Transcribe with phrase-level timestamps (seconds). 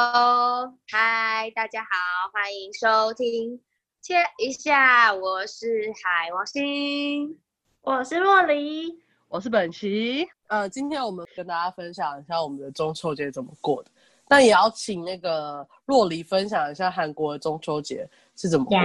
[0.00, 1.88] Hello，嗨，大家好，
[2.32, 3.60] 欢迎收听。
[4.00, 7.36] 切一下，我是海王星，
[7.80, 10.24] 我是洛黎，我是本琪。
[10.46, 13.90] 呃，今天我们跟大家分享一下我们的中秋节怎么过的。
[14.28, 18.78] 那也要请那个洛黎分享一下韩国的中秋节是怎么过。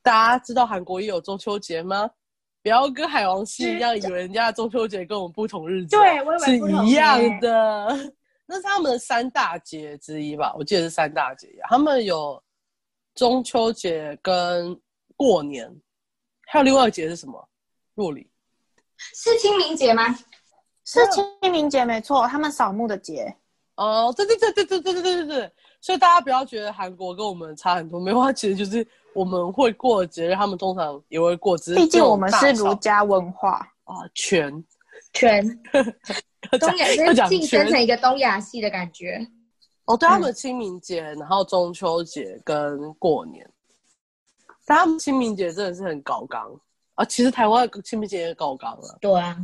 [0.00, 2.10] 大家知道韩国也有中秋节吗？
[2.62, 8.14] 不要跟海王星一样，以为人家的中秋节跟我们不同日子，对，我以为是一样的。
[8.50, 10.54] 那是他们的三大节之一吧？
[10.56, 11.46] 我记得是三大节。
[11.68, 12.42] 他们有
[13.14, 14.74] 中秋节跟
[15.16, 15.70] 过年，
[16.46, 17.48] 还有另外一个节是什么？
[17.94, 18.26] 若里
[18.96, 20.16] 是清明节吗？
[20.84, 23.36] 是清明节，没错，他们扫墓的节。
[23.74, 25.52] 哦，对对对对对对对对对对。
[25.82, 31.58] 所以大家不要觉得韩国跟我们差很多，没有，其实就是我们会过节日，他们通常也会过。
[31.58, 34.64] 毕竟我们是儒家文化啊，全
[35.12, 35.60] 全。
[36.60, 39.20] 东亚就是晋升成一个东亚系的感觉。
[39.84, 43.48] 哦，对他们清明节，然后中秋节跟过年，
[44.64, 46.48] 但他们清明节真的是很高纲
[46.94, 47.04] 啊。
[47.04, 48.98] 其实台湾清明节也高纲了。
[49.00, 49.36] 对啊，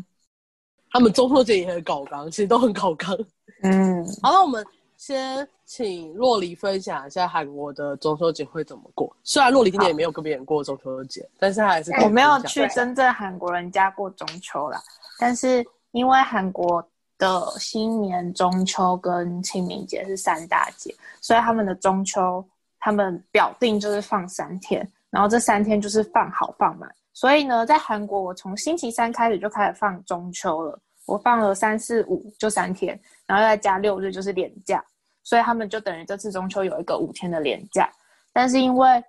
[0.91, 3.17] 他们中秋节也很高纲，其实都很高纲。
[3.63, 4.65] 嗯，好，那我们
[4.97, 9.15] 先请洛黎分享一下韩国的中秋节会怎么过。
[9.23, 14.81] 虽然洛黎今年也没有跟别人过中秋节，但是他还是我没有去真正韩国人家过中秋啦，
[15.19, 15.65] 但是。
[15.95, 16.85] 因为韩国
[17.19, 22.45] 的新年、中秋跟清明节是三大节，所以他们的中秋
[22.81, 26.93] 他们表定就是放三天，然后这三天就是放好放满。
[27.13, 30.77] 所以呢，在韩国我从星期三开始就开始放中秋了，
[31.07, 34.85] 我放了三四五就三天，然后再加六日就是连假，
[35.25, 37.91] 所以他们就等于这次中秋有一个五天的连假。
[38.33, 39.03] 但是因为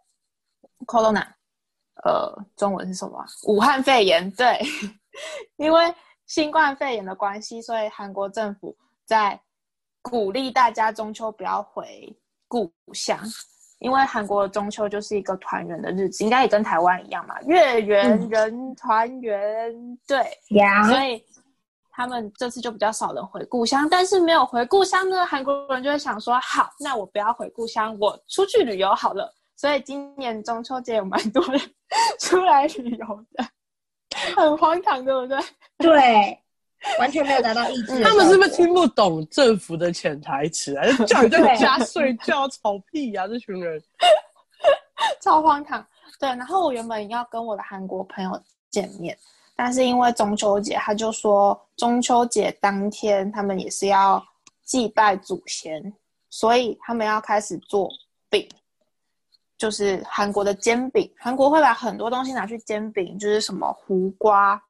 [0.88, 1.28] corona，
[2.04, 3.24] 呃，中文是什么？
[3.44, 4.60] 武汉肺炎，对，
[5.58, 5.94] 因为。
[6.28, 9.40] 新冠肺炎的关系，所以韩国政府在
[10.02, 12.12] 鼓励大家中秋不要回
[12.48, 13.20] 故乡，
[13.78, 19.72] 因为韩国的中秋就是一个团圆的日子，应该也跟台湾一样嘛，月圆人团圆，
[20.08, 20.18] 对，
[20.88, 21.24] 所以
[21.96, 31.62] 他们这次就比较少人回故乡，但是没有回故乡呢，韩国人就会想说，好，那我不要回故乡，我出去旅游好了，所以今年中秋节有蛮多人
[32.20, 33.46] 出来旅游的。
[34.36, 35.40] 很荒唐，对不对？
[35.78, 36.40] 对，
[37.00, 38.04] 完全没有达到意志。
[38.04, 40.86] 他们是不是听不懂政府的潜台词啊？
[41.08, 43.28] 叫你在家睡觉，吵屁呀！
[43.28, 43.82] 这群人
[45.22, 45.86] 超荒唐。
[46.20, 48.42] 对，然后我原本要跟我的韩国朋友
[48.72, 49.18] 见面，
[49.56, 54.24] 但是因为中秋节，他就说中秋节当天他们也是要
[54.64, 55.94] 祭拜祖先，
[56.30, 57.90] 所以他们要开始做
[58.30, 58.48] 饼。
[59.58, 64.62] 就是韩国的煎饼，韩国会把很多东西拿去煎饼，就是什么胡瓜，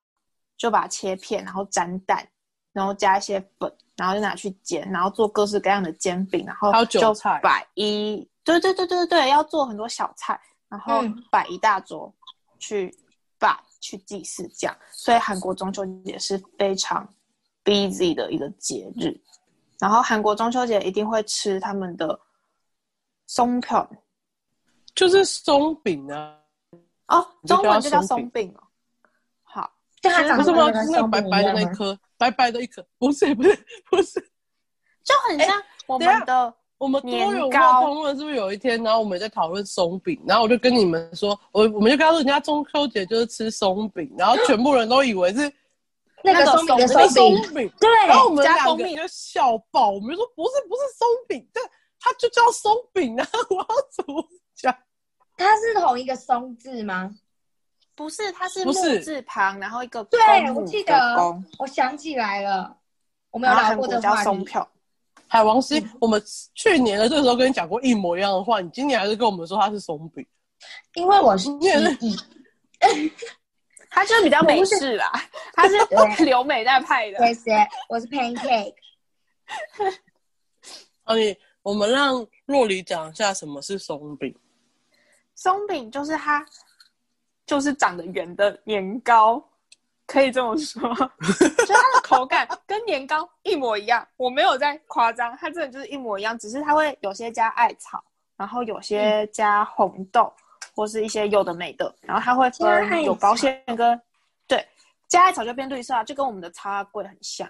[0.55, 2.23] 就把它切片，然后沾蛋，
[2.71, 11.01] 然后加一些粉，然后就拿去煎，然后做各式各样的煎饼，然后就摆一，对对对对对，要做很多小菜，然后
[11.31, 12.13] 摆一大桌
[12.59, 13.04] 去拜
[13.85, 17.07] 去祭祀这样，所以韩国中秋节是非常
[17.63, 19.15] busy 的一个节日，
[19.77, 22.19] 然后韩国中秋节一定会吃他们的
[23.27, 23.87] 松片。
[24.95, 26.39] 就是松饼啊！
[27.09, 28.63] 哦，中文就叫松饼哦。
[29.43, 30.71] 好，就它长不是吗？
[30.71, 34.19] 那个白白的那颗，白白的一颗，不是不是不是，
[35.03, 36.51] 就很像我们的
[36.85, 45.51] 我们多有化通论，是不是有一天，然后我们在讨论松饼，然后我就跟你们说，我我们就跟他说，人家中秋节就是吃松饼，然后全部人都以为是
[46.23, 51.59] 那个松饼的松饼，对，然后我们两个就笑爆，我们就说不是不是松饼，这
[51.99, 54.23] 它就叫松饼啊， 我要怎么
[54.55, 54.71] 讲？
[55.37, 57.09] 它是同一个松字吗？
[57.95, 60.19] 不是，它是木字旁，然后一个对，
[60.51, 60.93] 我记得，
[61.57, 62.77] 我想起来了，
[63.31, 64.67] 我们有聊过的叫松票。
[65.27, 66.21] 海王星，我们
[66.53, 70.25] 去年的这个时候跟你讲过一模一样的话，你今年还是跟我们说它是松饼，
[70.93, 71.79] 因为我是念
[73.89, 75.11] 它就是比较美式啦，
[75.53, 77.17] 它是留美在派的。
[77.27, 78.75] 谢谢，我是 pancake。
[81.07, 84.35] 所以我们让洛里讲一下什么是松饼。
[85.33, 86.45] 松饼就是它，
[87.45, 89.41] 就是长得圆的年糕，
[90.07, 94.07] 可以这么说， 就它的口感跟年糕一模一样。
[94.17, 98.03] 我没有在夸张，它真的就是一模一样，只是它会有些加艾草，
[98.37, 100.31] 然后有些加红豆，
[100.75, 103.99] 或是一些有的没的，然后它会分有包馅跟
[104.47, 104.65] 对
[105.07, 107.49] 加艾草就变绿色啊，就跟我们的叉桂很像。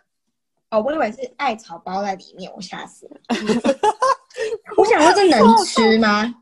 [0.72, 3.19] 哦，我以为是艾草包在里面，我吓死了。
[4.78, 6.34] 我想说这能吃吗？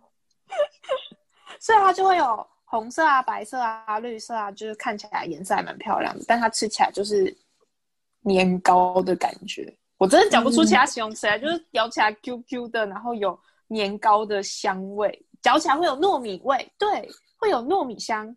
[1.60, 7.31] 所以它就会有红色啊、白色啊、绿色啊，就是看起来颜色还蛮漂亮的，但它吃起来就是
[8.21, 9.63] 年糕的感觉。
[9.99, 18.35] 我我真的讲不出其他形容词来，就是咬起来 Q Q 的，然后有年糕的香味，嚼起来会有糯米味，对，会有糯米香。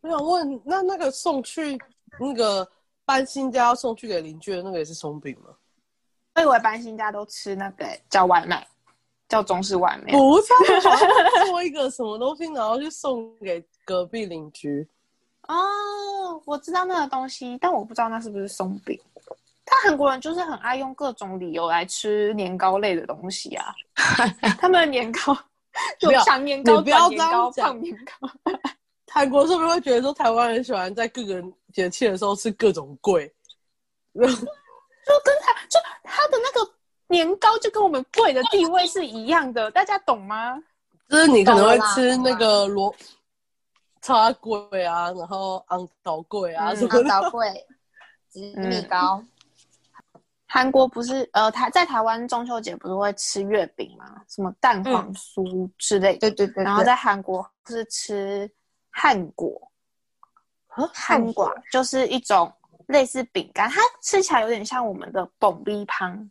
[0.00, 1.78] 我想问，那那个送去
[2.18, 2.68] 那个
[3.04, 5.50] 搬新家要送去给邻居的那个也是松饼吗？
[6.34, 8.66] 我以为搬新家都吃那个叫外卖，
[9.28, 10.12] 叫中式外卖。
[10.12, 10.52] 不是，
[10.88, 11.08] 好像
[11.46, 14.86] 做一个什么东西，然后去送给隔壁邻居。
[15.48, 18.98] 哦，我知道那个东西，但我不知道那是不是松饼。
[19.66, 23.74] 他韩国人就是很爱用各种理由来吃年糕类的东西啊。
[24.60, 25.36] 他们的年糕
[25.98, 28.28] 就长年糕、短年糕、胖年糕。
[29.10, 31.42] 韩国是不是会觉得说台湾人喜欢在各个
[31.72, 33.32] 节气的时候吃各种贵？
[34.14, 36.73] 就跟他就他的那个
[37.08, 40.56] 年糕就跟我们贵的地位是一样的，大家懂吗？
[41.08, 42.94] 就是你可能会吃那个罗
[44.00, 47.66] 茶贵啊，然后昂桃贵啊，什么昂桃贵、
[48.28, 49.22] 紫米糕。
[50.46, 54.22] 韩国不是呃台在台湾中秋节不是会吃月饼吗？
[54.28, 56.30] 什么蛋黄酥之类的。
[56.30, 56.64] 对对对。
[56.64, 58.50] 然后在韩国是吃。
[58.96, 59.60] 汉果，
[60.92, 62.52] 汉果就是一种
[62.86, 66.30] 类似饼干，它吃起来有点像我们的蹦逼汤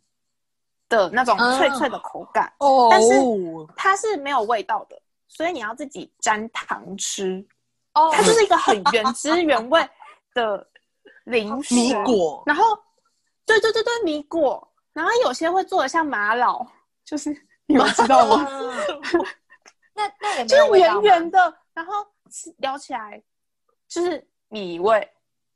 [0.94, 3.08] 的那种脆脆的口感，哦，但是
[3.76, 7.44] 它是没有味道的，所以你要自己沾糖吃。
[7.94, 9.88] 哦，它就是一个很原汁原味
[10.32, 10.66] 的
[11.24, 12.64] 零食米果，然后，
[13.46, 16.66] 对对对对，米果，然后有些会做的像玛瑙，
[17.04, 17.30] 就是
[17.66, 18.48] 你们知道吗？
[19.94, 21.92] 那那也就是圆圆的，然后。
[22.62, 23.22] 咬起来
[23.86, 25.08] 就是米味，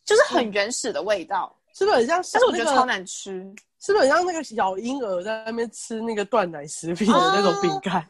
[0.04, 2.22] 就是很原始的味道，是不是很像？
[2.32, 8.04] 但是我觉得超难吃，是不是很像那个小婴儿在那边吃那个断奶食品的那种饼干？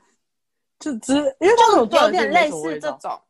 [0.78, 3.20] 就只因为这种有点类似这种，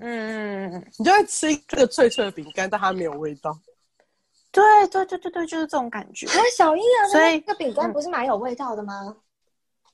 [0.00, 3.58] 嗯，你就会吃一个脆脆的饼干，但它没有味道。
[4.52, 6.26] 对对对对对，就是这种感觉。
[6.28, 9.16] 啊，小婴儿，所以那个饼干不是蛮有味道的吗？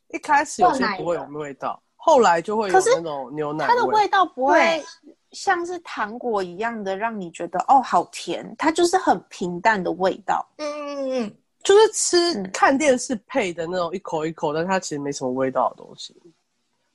[0.08, 1.82] 一开始有些不会有味道。
[1.96, 4.84] 后来就会有那种牛奶，它的味道不会
[5.30, 10.46] 像是糖果一样的让你觉得哦好甜，它就是很平淡的味道。
[10.58, 16.14] 嗯嗯嗯，就是吃看电视配的那种一口一口，但它其实没什么味道的东西，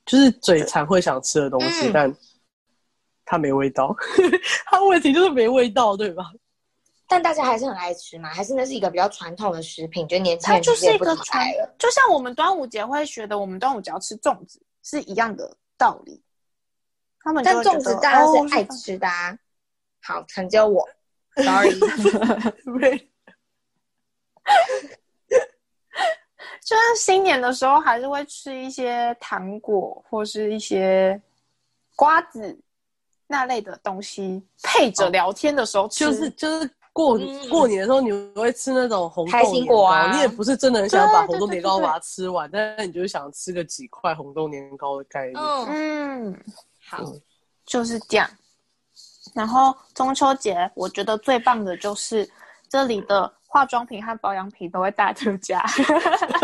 [0.06, 2.14] 就是嘴馋会想吃的东西，但
[3.24, 3.94] 它没味道。
[4.66, 6.30] 它问题就是没味道，对吧？
[7.06, 11.46] 但大家还是很爱吃嘛，还是那是一个比较传统的食品，就年轻人就是一个传，
[11.78, 14.60] 就像我们端午节会觉得我们端午节要吃粽子。
[14.84, 16.22] 是一样的道理，
[17.20, 19.36] 他们但粽子大家是爱吃的啊。
[20.00, 20.88] 好，成就我
[21.36, 21.78] ，sorry。
[26.64, 31.20] 就是新年的时候，还是会吃一些糖果或是一些
[31.96, 32.58] 瓜子
[33.26, 36.70] 那类的东西，配着聊天的时候吃，就是就是。
[36.90, 37.16] 过
[37.48, 45.36] 过年的时候，你会吃那种红豆年糕，你也不是真的很想把红豆年糕把它吃完，但是你就是想吃个几块红豆年糕的概念。
[45.68, 46.44] 嗯，
[46.88, 47.04] 好，
[47.64, 48.28] 就是这样。
[49.32, 52.28] 然后中秋节，我觉得最棒的就是
[52.68, 55.64] 这里的化妆品和保养品都会大特价，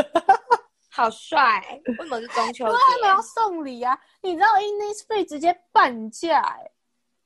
[0.91, 1.63] 好帅！
[1.87, 2.73] 为什么是中秋节？
[2.73, 3.97] 他们要送礼啊！
[4.23, 6.71] 你知道 Innisfree 直接半价哎，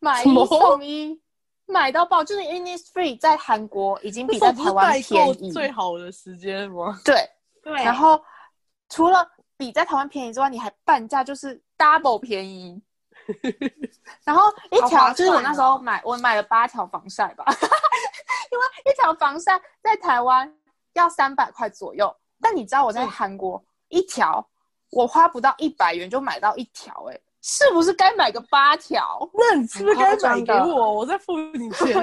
[0.00, 1.18] 买一送一。
[1.70, 6.98] 买到爆，就是 Innisfree 在韩国已经比在台湾便宜，最好的时间吗？
[7.04, 7.14] 对
[7.62, 7.74] 对。
[7.84, 8.18] 然后
[8.88, 12.82] 除了比在台湾便宜之外，你还半价，就是 double 便宜。
[14.24, 17.44] 然后 一条就是我那时候买，我买了八条防晒吧，
[18.50, 20.52] 因为一条防晒在台湾
[20.94, 24.46] 要三百块左右，但你知道我在韩国一条
[24.90, 27.20] 我花不到一百元就买到一条，哎。
[27.40, 29.18] 是不是该买个八条？
[29.32, 30.92] 那你是不是该买给我？
[30.92, 31.94] 我再付你钱。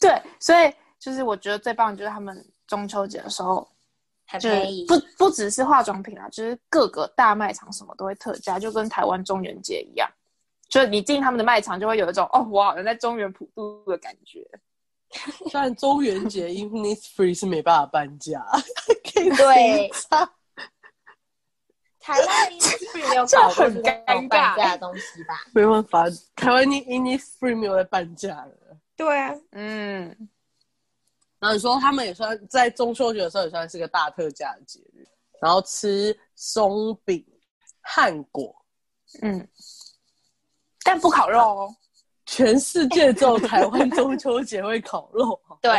[0.00, 3.68] 对，所以就是我觉得最棒就是他们中秋节的时候，
[4.38, 4.48] 就
[4.86, 10.08] 不不只是化妆品啊，就是各个大卖场什么都会特价，就跟台湾中元节一样。
[10.68, 14.46] 就你进他们的卖场，就会有一种哦，我好像在中原普渡的感觉。
[15.50, 18.42] 虽然中元节 Innisfree 是没办法半价，
[19.12, 19.90] 对。
[22.00, 25.34] 台湾 Innisfree 没有搞过这种半价的东西吧？
[25.52, 28.52] 没办法，台湾 Innisfree 没有在半价了。
[28.96, 30.28] 对啊，嗯。
[31.42, 35.04] 然后你说他们也算在中秋节的时候也算是个大特价的节日，
[35.40, 37.26] 然后吃松饼、
[37.80, 38.54] 汉果，
[39.22, 39.48] 嗯，
[40.84, 41.76] 但不烤肉哦。
[42.26, 45.38] 全世界只有台湾中秋节会烤肉。
[45.60, 45.72] 对，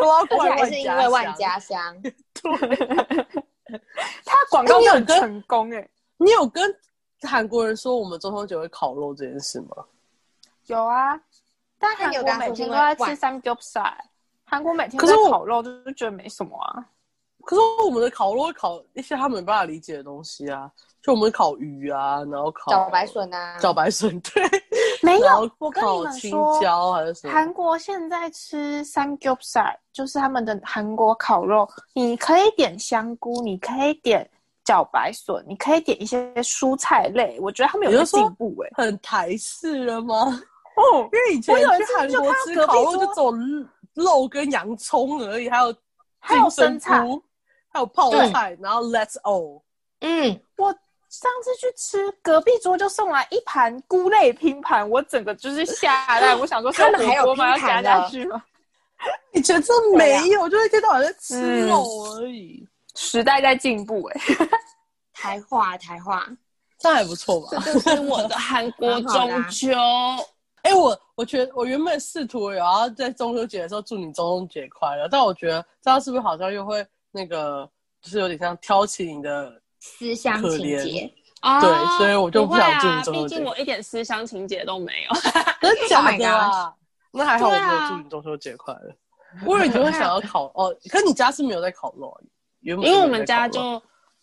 [0.00, 2.00] 而且还是因为万家香。
[2.00, 2.12] 对。
[4.24, 5.90] 他广告很成功哎！
[6.16, 6.72] 你有跟
[7.22, 9.84] 韩国人说我们中秋节会烤肉这件事吗？
[10.66, 11.20] 有啊，
[11.76, 14.04] 但韩国每天都在吃三 g y p s a
[14.54, 16.84] 韩国每天可是我在烤肉，就觉得没什么啊。
[17.44, 20.70] 可是我们的烤肉会烤一些他们没办法理解的东西啊，
[21.02, 24.42] 就我们烤鱼啊，然后烤茭白笋啊，茭白笋，对，
[25.02, 27.32] 没有，我跟你们说，椒还是什么？
[27.34, 34.26] 韩国现在吃 samgyeopsal，就是他们的韩国烤肉，你可以点香菇，你可以点
[34.64, 37.38] 茭白笋，你可以点一些蔬菜类。
[37.42, 40.40] 我觉得他们有在也就是说进步哎、很台式了吗？
[40.76, 43.30] 哦，因为以前我有一去韩国吃烤肉就只有
[43.94, 45.74] 肉跟洋葱而已，还有
[46.18, 47.22] 还有生菜菇，
[47.68, 49.62] 还有泡菜，然后 Let's all。
[50.00, 50.72] 嗯，我
[51.08, 56.38] 上次去吃，隔壁桌就送来一盘菇类拼盘，我整个就是吓烂。
[56.38, 58.42] 我想说，他们还有拼盘的去吗？
[59.32, 61.84] 以前真的没有，就一天到晚在吃嗯肉
[62.14, 64.20] 而已，时代在进步哎、
[65.12, 66.26] 台话台话，
[66.78, 67.62] 这样还不错吧？
[67.64, 69.68] 这就是我的韩国 中秋。
[70.62, 77.68] 哎、我我觉得我原本试图有要在中秋节的时候祝你中秋节快乐，但我觉得这样是不是好像又会那个，
[78.02, 81.12] 就是有点像挑起你的思乡情节，
[81.60, 85.14] 对所以我就不想祝你中秋节毕竟我一点思乡情节都没有。
[85.62, 86.74] 真的假 Oh 的啊？
[87.12, 88.92] 那还好我没有祝你中秋节快乐。
[89.46, 92.18] 我以为你会想要烤哦，可你家是没有在烤肉啊，
[92.60, 93.80] 原本因为我们家就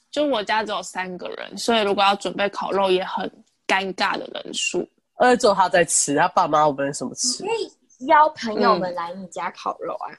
[0.09, 3.29] 就我家只有三个人，所以如果要准备烤肉也很
[3.65, 4.85] 尴尬的人数。
[5.21, 7.49] 而且只有他在吃，他爸妈我没什么吃可。
[7.53, 7.71] 以
[8.07, 10.09] 邀朋友们来你家烤肉啊。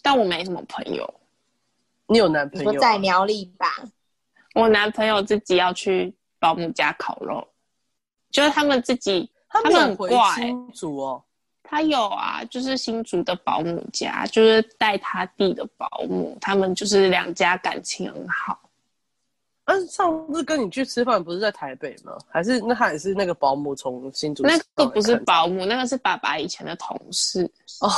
[0.00, 1.14] 但我没什么朋友，
[2.06, 2.72] 你有男朋友啊？
[2.72, 3.66] 我在苗栗吧？
[4.54, 7.44] 我男朋友自己要去保姆家烤肉，
[8.30, 11.24] 就是他们自己，他他们很怪欸新竹哦。
[11.64, 18.65] 他有啊，就是新竹的保姆家，就是带他弟的保姆，他们就是两家感情很好。
[19.68, 22.16] 但是上次跟你去吃饭不是在台北吗？
[22.30, 27.90] 还是那他也是那个保姆从新竹那个不是保姆，那个是爸爸以前的同事，哦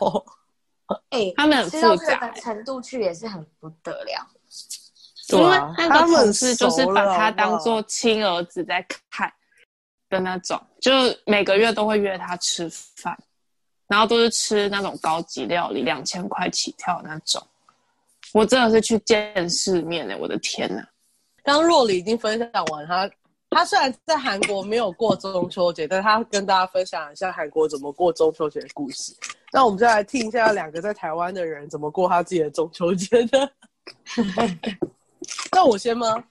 [0.00, 0.24] 哦，
[1.10, 4.26] 哎， 他们很吃到这复杂个程度去也是很不得了。
[5.28, 9.30] 因为对啊那个他们同事就是熟把他当做亲儿子在看
[10.08, 10.90] 的那种，就
[11.26, 13.16] 每个月都会约他吃饭，
[13.86, 17.46] 然后都是吃那种高级料理，两千块起跳那种。
[18.32, 20.82] 我真的是去见世面欸的，我的天呐！
[21.42, 23.10] 刚刚若里已经分享完他，
[23.50, 29.14] 他虽然在韩国没有过中秋节，但他跟大家分享一下韩国怎么过中秋节的故事。
[29.52, 33.50] 那我们就来听一下两个在台湾的人怎么过他自己的中秋节的。
[35.52, 36.22] 那我先吗？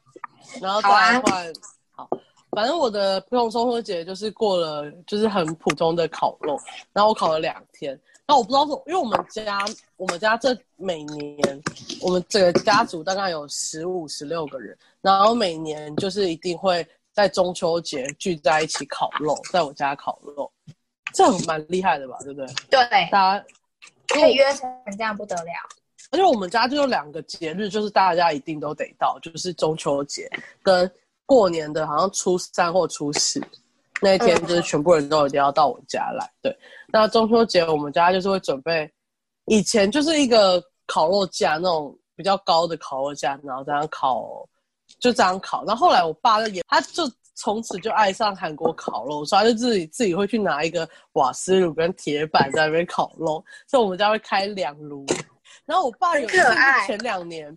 [0.61, 1.53] 然后再来换。
[1.91, 2.07] 好，
[2.51, 6.57] 反正我的普通中秋节就是过了，就是很普通的烤肉，
[6.93, 7.99] 然后我烤了两天。
[8.29, 9.65] 那我不知道是，因为我们家
[9.98, 11.63] 我们家这每年
[12.00, 20.51] 我们这个家族大概有十五十六个人，然后每年就是一定会在中秋节聚在一起烤肉，在我家烤肉，
[21.12, 22.19] 这很蛮厉害的吧？
[22.21, 22.45] 对不对？
[22.69, 23.45] 对，大家，
[24.09, 25.51] 可以约成这样不得了。
[26.12, 30.29] 而且我们家就有两个节日，就是大家一定都得到，就是中秋节
[30.62, 30.88] 跟
[31.25, 33.41] 过年的好像初三或初四
[34.01, 36.29] 那一天，就是全部人都一定要到我家来。
[36.41, 38.89] 对，那中秋节我们家就是会准备，
[39.46, 44.48] 以前就是一个烤肉架那种比较高的烤肉架，然后这样烤，
[45.00, 45.63] 就这样烤。
[45.65, 47.03] 然后后来我爸就也，他就
[47.36, 55.06] 从此就爱上韩国烤肉，所以他就自己自己会去拿一个瓦斯炉跟铁板在那边烤肉，所以我们家会开两炉。
[55.65, 56.27] 然后我爸有
[56.86, 57.56] 前两年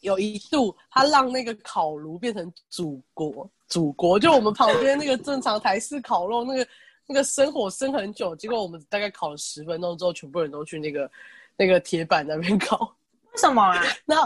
[0.00, 6.66] 有一度，他让那个烤炉变成祖国，祖国就我们旁边那个正常台式烤肉那个
[7.06, 11.10] 那个生火生很久，结果我们大概烤了十分钟之后，全部人都去那个
[11.56, 12.94] 那个铁板那边烤。
[13.32, 13.82] 为什么啊？
[14.04, 14.16] 那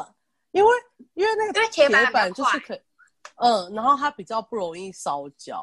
[0.53, 0.71] 因为
[1.15, 2.79] 因为那个因为铁板就是可，
[3.37, 5.63] 嗯，然后它比较不容易烧焦，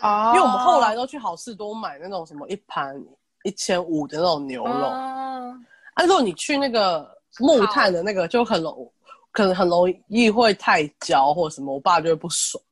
[0.00, 2.98] 哦因为我们后来都去好事多买那种什么一盘
[3.44, 4.72] 一千五的那种牛肉。
[4.72, 5.54] 哦
[5.94, 8.92] 啊，如果你去那个木炭的那个，就很容
[9.32, 12.62] 可能很容易会太焦或什么，我爸就会不爽，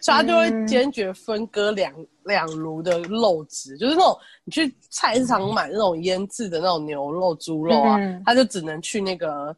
[0.00, 1.92] 所以他就会嗯坚决分割两
[2.24, 9.54] 两炉的肉质，就是那种你去菜市场买那种腌制的那种牛肉、猪肉啊，嗯他就只能去那个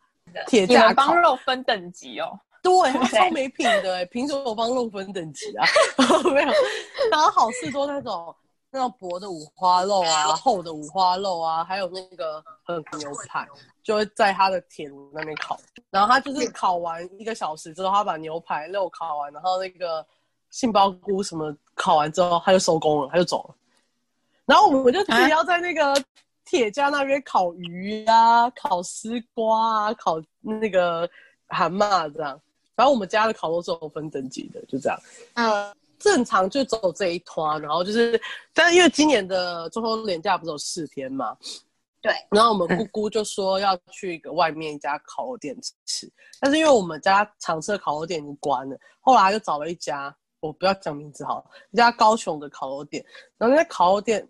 [0.47, 1.21] 铁你架烤帮。
[1.21, 2.38] 肉分等级哦。
[2.61, 5.65] 对， 他超没品的哎，凭什么我帮肉分等级啊？
[6.35, 6.49] 没有，
[7.11, 8.35] 然后好事多那种
[8.71, 13.47] 那种薄的五花肉啊，厚的五花肉啊，还有那个很牛排，
[13.88, 15.59] 就会在他的铁炉那边烤。
[15.88, 20.07] 然后他就是烤完一个小时之后，他把牛排肉烤完，然后那个
[20.50, 23.54] 杏鲍菇什么烤完之后，他就收工了，他就走了。
[24.45, 26.04] 然后我们就自己要在那个
[26.45, 31.09] 铁架那边烤鱼啊，烤丝瓜啊，烤那个
[31.47, 32.38] 蛤蟆这样。
[32.76, 34.99] 反正我们家的烤肉是有分等级的，就这样。
[35.33, 38.21] 嗯，正常就走这一团，然后就是，
[38.52, 41.35] 但是因为今年的中秋连假不是有四天嘛，
[42.00, 46.09] 对，然后我们姑姑就说要去一个外面一家烤肉店吃，
[46.40, 53.05] 但是因为我们家常吃的烤肉店已经关了，后来就找了一家，我不要讲名字好了，一家高雄的烤肉店。
[53.37, 54.25] 然后那家烤肉店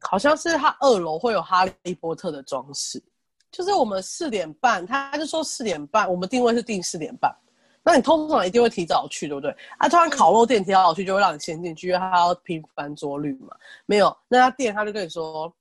[0.00, 3.02] 好像是它二楼会有哈利波特的装饰，
[3.50, 7.34] 就是我们四点半，他就说四点半，我们定位是定四点半。
[7.82, 9.50] 那你通常一定会提早去，对不对？
[9.78, 13.52] 啊，突然烤肉店提早去，就会让你先进去，因为他要拼翻桌率嘛。
[13.84, 15.52] 没有那家店，他就跟你说。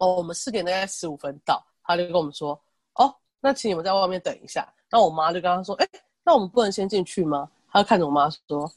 [0.00, 2.58] 哦，我们四点大概十五分到，他就跟我们说，
[2.94, 4.66] 哦，那请你们在外面等一下。
[4.90, 5.88] 那我妈就跟他说，哎，
[6.24, 7.48] 那我们不能先进去吗？
[7.70, 8.70] 他就看着我妈说，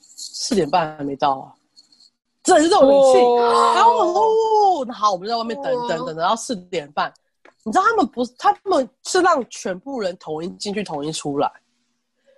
[0.00, 1.52] 四点半还没到啊，
[2.42, 3.18] 真的是这种语气。
[3.74, 7.12] 然后我说，那好，我们在外面等等等，等到四点半。
[7.64, 11.50] 你知道他们不是，他们是让全部人统一进去，统一出来。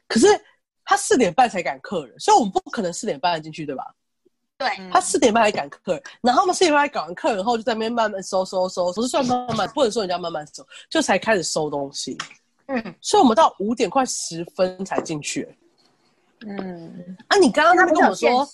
[0.09, 0.27] 可是
[0.85, 3.95] 他四点半才赶客人，所以我们不可能四点半进去，对吧？
[4.59, 12.17] 对他四点半还赶客人，然后我们四点半赶完客人后，就在那边慢慢收收收，不是算慢慢，不能说人家慢慢收，就才开始收东西。
[12.69, 15.47] 嗯，所以我们到五点快十分才进去。
[16.47, 18.49] 嗯，啊，你刚刚他跟我说，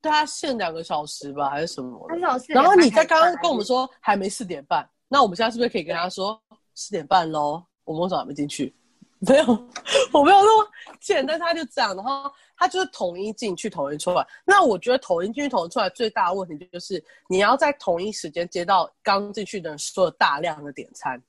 [0.00, 2.08] 对他限两个小时吧，还是什么？
[2.48, 6.40] 然后你在刚刚跟我们说还没四点半，那我们现在是不是可以跟他说
[6.74, 7.62] 四点半喽？
[7.84, 8.74] 我们为什么还没进去？
[9.28, 9.44] 没有，
[10.12, 10.68] 我没有那么
[11.00, 14.26] 简单，他就这样，然后他就是统一进去，统一出来。
[14.44, 21.22] 那我觉得统一进去，统一出来最大的问题就是你要在同一时间接到刚进去的人说大量的点餐，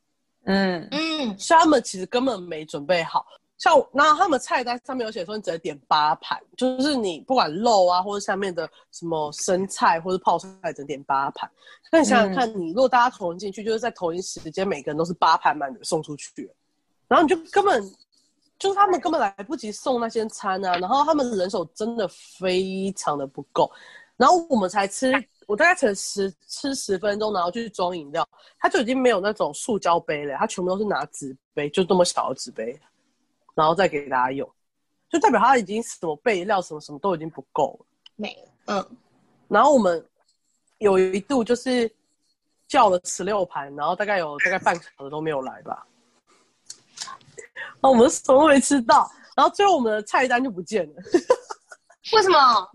[0.45, 3.25] 嗯嗯，所以他们其实根本没准备好。
[3.59, 11.49] 像然后他们菜单上面有写说你只能点八盘，就是你不管肉啊或者下面的什么生菜或者泡菜，只能点八盘。
[11.91, 16.51] 那你想想看，你如果大家同一进去，就是在同一时间，每个人都是八盘满的送出去。
[17.13, 17.79] 然后你就根本
[18.57, 23.71] 就是他们根本来不及送那些餐啊，然后他们人手真的非常的不够，
[24.17, 25.13] 然后我们才吃，
[25.45, 28.27] 我大概才十吃十分钟，然后去装饮料，
[28.57, 32.75] 他就已经没有那种塑胶杯了，他全部都是拿纸杯，就这么小的纸杯，
[33.53, 34.49] 然后再给大家用，
[35.07, 38.97] 就代表他已经什么备料什么什么都已经不够了，没了，嗯，
[39.49, 40.03] 然后我们
[40.79, 41.87] 有一度就是
[42.67, 45.85] 叫了十六盘，然后大概有大概半个小时都没有来吧。
[47.81, 50.93] 我们什么都没吃到，然后最后我们的菜单就不见了。
[52.13, 52.69] 为什么？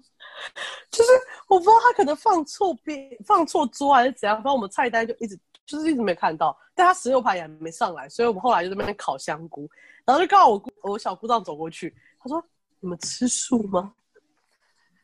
[0.90, 1.11] 就是
[1.48, 6.57] 我不知道他可能放错边、放错桌还是怎样，反正我们菜单就一直就是一直没看到。
[6.74, 9.68] 但他十六盘也没上来，所以我们后来就在那边烤香菇，
[10.05, 12.42] 然后就刚好我姑我小姑丈走过去，他说
[12.81, 13.92] ：“你们吃素吗？”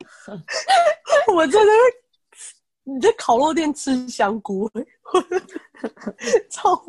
[1.34, 1.80] 我在那边
[2.84, 4.70] 你在烤肉店吃香菇，
[6.50, 6.80] 超。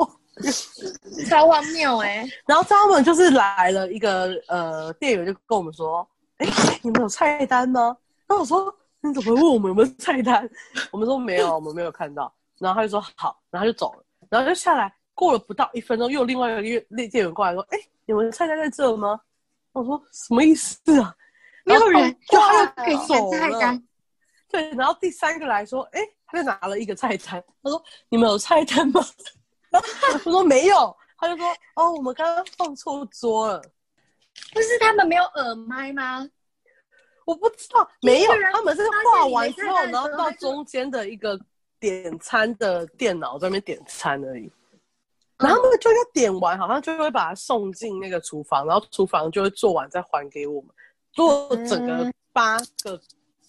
[1.30, 2.28] 超荒谬哎！
[2.46, 6.48] 然后他们就是来了一个呃，店员就跟我们说：“哎，
[6.82, 7.96] 你们有菜单吗？”
[8.28, 10.48] 然后我说：“你怎么问我们有没有菜单？”
[10.92, 14.04] 我们说：“没有，我们没有看到。”然后他就说：“好。”然后就走了。
[14.30, 19.20] 然后就下来，过了不到一分钟，又有另外一个店店员过来说：“哎，你们菜单在这吗？”
[19.72, 21.16] 我说：“什么意思啊？”
[21.66, 23.80] 没有人，就他就走了。
[24.50, 29.02] 对，然后第三个来说：“哎，他就拿了一个菜单。”他说：“你们有菜单吗？”
[30.02, 33.62] 他说没有，他就说哦，我们刚刚放错桌了。
[34.54, 36.30] 不是他们没有耳麦吗？
[37.26, 41.40] 我不知道，没有，他们是画完之后，然后到中间的一个
[41.80, 44.52] 点餐的电脑在那边点餐而已。
[45.38, 50.70] 然后他们就要点完，好像就会把它送进那个厨房，然后厨房就会做完再还给我们。
[51.14, 53.00] 做整个八个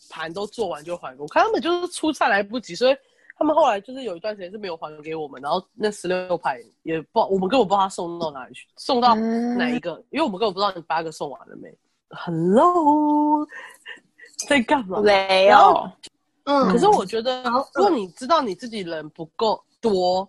[0.09, 1.29] 盘都做完就还给我。
[1.29, 2.97] 看他们就是出菜来不及，所以。
[3.39, 11.71] 他们后来就是有一段时间是没有还给我们，然后那十六排也不，我们根本不知道他送到哪里去，送到哪一个，因为我们根本不知道你八个送完了没。
[12.09, 13.47] Hello，
[14.49, 15.01] 在干嘛？
[15.03, 15.91] 没有。
[16.45, 16.67] 嗯。
[16.71, 17.43] 可是我觉得，
[17.75, 20.23] 如果你知道你自己人不够多，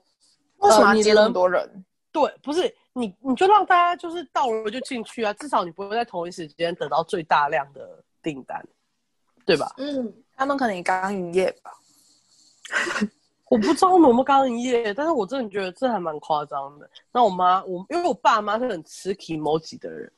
[0.57, 1.85] 为什么接那么多人？
[2.11, 8.61] 对，不是你，你就让大家就是到了就进去啊，至少你不会在同一时间得到最大量的订单，
[9.45, 9.73] 对吧？
[9.77, 10.13] 嗯。
[10.35, 11.71] 他们可能刚营业吧。
[13.49, 16.89] 我不知道有没有刚营业，但是我真的觉得这还蛮夸张的。
[17.13, 20.11] 那我妈，我因为我爸妈是很吃 emoji 的人，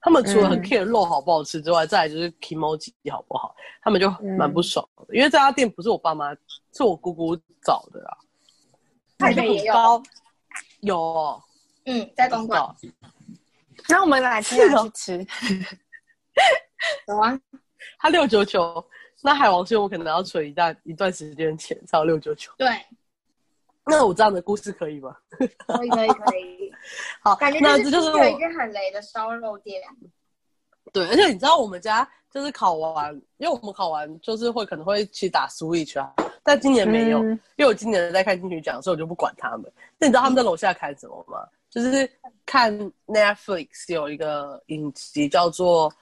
[0.00, 5.16] 他们除了很 care 肉好不好吃之外，再来就是 emoji 好不好，他们就蛮不爽的。
[5.16, 6.34] 因为这家店不是我爸妈，
[6.74, 8.18] 是我姑姑找的啊。
[9.16, 10.02] 台北也有，
[10.80, 11.42] 有，
[11.86, 12.76] 嗯，在东莞。
[13.88, 15.26] 那我们来吃去吃。
[17.06, 17.40] 走 啊，
[17.98, 18.84] 他六九九。
[19.22, 22.50] 那海王星我可能要存一段一段时间钱，才有六九九。
[22.56, 22.68] 对，
[23.84, 25.16] 那我这样的故事可以吗？
[25.30, 25.44] 可
[25.84, 26.72] 以可以可以。
[27.22, 29.82] 好，感觉那这就是有一间很雷的烧肉店。
[30.92, 36.10] 对，而且你知道我们家就是考完，因为我们考完就是会可能会去打 Switch 啊，
[36.42, 39.70] 但今年没有，嗯因为我今年在看金曲奖，所以我就不管他们。
[39.98, 41.46] 那你知道他们在楼下看什么吗？
[41.68, 42.10] 就是
[42.46, 42.72] 看
[43.06, 45.90] Netflix 有一个影集叫做《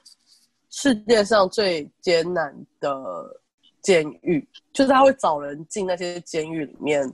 [0.69, 3.41] 世界上最艰难的
[3.81, 4.39] 监狱》，
[4.73, 7.11] 就是他会找人进那些监狱里面，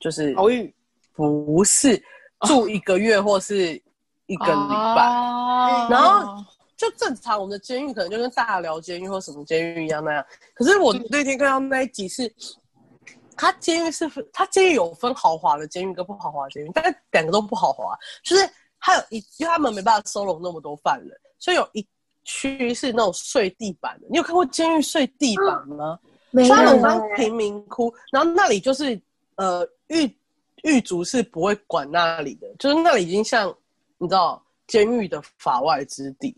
[0.00, 0.74] 就是偶遇
[1.12, 2.02] 不是
[2.40, 3.80] 住一个月或是
[4.26, 5.02] 一个礼拜。
[5.06, 6.42] 哦然后
[6.76, 10.24] 就正常，我们的监狱可能就跟大寮监狱或什么监狱一样那样。
[10.54, 12.32] 可是我那天看到那一集是，
[13.36, 17.96] 他监狱是分，他监狱有分豪华的监狱跟不豪华的监狱，但是两个都不豪华。
[18.24, 18.48] 就是
[18.80, 21.86] 他有一，因为他们没办法收容那么多犯人，所以有一
[22.24, 24.06] 区是那种睡地板的。
[24.10, 25.98] 你有看过监狱睡地板吗？
[26.30, 29.00] 没他们有当贫民窟，然后那里就是
[29.36, 30.10] 呃狱
[30.64, 33.54] 狱卒是不会管那里的，就是那里已经像
[33.98, 36.36] 你知道监狱的法外之地，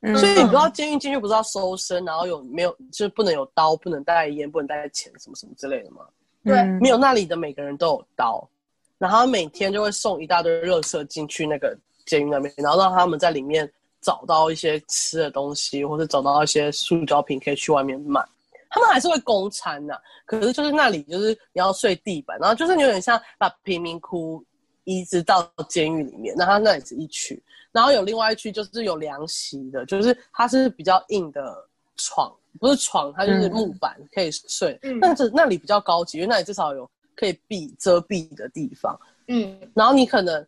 [0.00, 6.00] 嗯所以你不知道监狱进去不是要搜身，然后有没有就是不能有刀，不能带烟，不能带钱什么什么之类的吗？
[6.42, 8.48] 对嗯没有，那里的每个人都有刀，
[8.96, 13.70] 然后每天就会送一大堆热色进去那个监狱那边，然后让他们在里面
[14.06, 18.24] 找到一些吃的东西，或者找到一些塑胶瓶可以去外面卖。
[18.70, 24.44] 他们还是会供餐呐、可是就是那里就是你要睡地板，然后就是有点像把贫民窟
[24.84, 27.42] 移植到监狱里面，那他那里是一区，
[27.72, 31.56] 然后有另外一区就是有凉席的，就是它是比较硬的
[31.96, 38.98] 床，不是床，它就是嗯木板、可以睡，嗯但是那里比较高级，因为那里至少有可以避遮蔽的地方。
[39.28, 40.46] 嗯然后你可能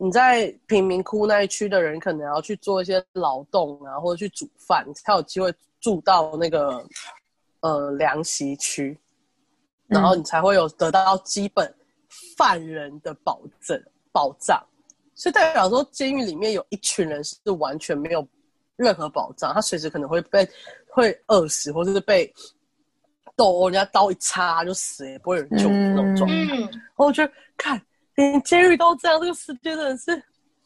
[0.00, 6.86] 你在贫民窟那一区的人，可能要去做一些劳动啊，或者去煮饭，你才有机会住到那个
[7.60, 8.96] 呃凉席区，
[9.88, 11.74] 然后你才会有得到基本
[12.36, 13.80] 犯人的保证
[14.12, 14.64] 保障。
[15.16, 18.24] 所以代表说，监狱里面有一群人是完全没有
[18.76, 20.48] 任何保障，他随时可能会被
[20.88, 22.32] 会饿死，或者是被
[23.34, 26.56] 斗殴，人家刀一插就死，也不会有人救的那种状态。
[26.56, 27.82] 嗯，然后我觉得看
[28.18, 30.22] 连监狱都这样，这个世界真的是，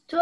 [0.07, 0.19] 对，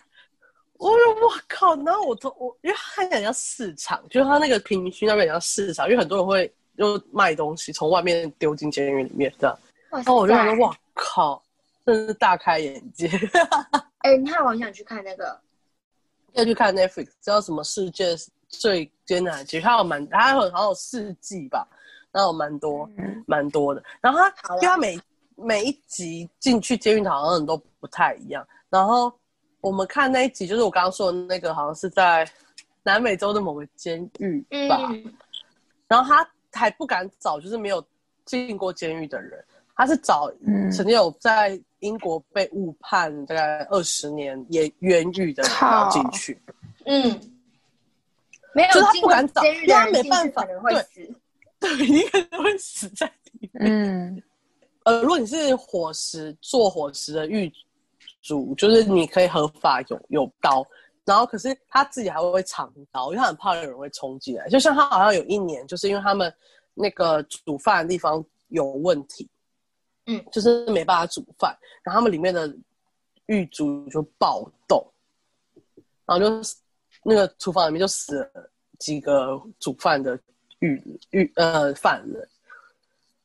[0.78, 1.76] 我说我靠！
[1.82, 9.58] 然后我都我因为他很像市场，就是他那个贫民区那边很像市场，因为很多人会就卖东西从外面丢进监狱里面这样。
[9.90, 11.42] 然后我就想塞说，哇靠，
[11.84, 13.10] 真的是大开眼界。
[14.00, 15.38] 哎，你看，我很想去看那个，
[16.32, 18.16] 要去看 Netflix，知道什么世界
[18.48, 21.66] 最艰难的其实它有蛮，它有好像有四季吧，
[22.12, 23.82] 然后有蛮多嗯蛮多的。
[24.00, 24.98] 然后它因为它每
[25.36, 28.46] 每一集进去监狱好像都不太一样。
[28.68, 29.12] 然后
[29.60, 32.28] 我们看那一集，就是我刚刚说的那个，好像是在
[32.82, 34.88] 南美洲的某个监狱吧。
[34.90, 35.14] 嗯
[35.88, 37.80] 然后他还不敢找，就是没有
[38.24, 39.44] 进过监狱的人，
[39.76, 46.42] 他是找嗯曾经有在英国被误判大概二十年也冤狱的人要进去。
[46.86, 47.20] 嗯，
[48.52, 51.14] 没有就是他不敢找因为他没办法对死。
[51.60, 53.70] 对，一个人会死在里面。
[53.70, 54.22] 嗯
[54.86, 57.52] 呃，如果你是伙食做伙食的狱
[58.22, 60.64] 主，就是你可以合法有有刀，
[61.04, 64.48] 然后可是他自己还会藏刀，因为他很怕有人会冲进来。
[64.48, 66.32] 就像他好像有一年，就是因为他们
[66.72, 69.28] 那个煮饭的地方有问题，
[70.06, 72.48] 嗯，就是没办法煮饭，然后他们里面的
[73.26, 74.86] 狱卒就暴动，
[76.04, 76.48] 然后就
[77.02, 80.16] 那个厨房里面就死了几个煮饭的
[80.60, 82.28] 狱狱呃犯人。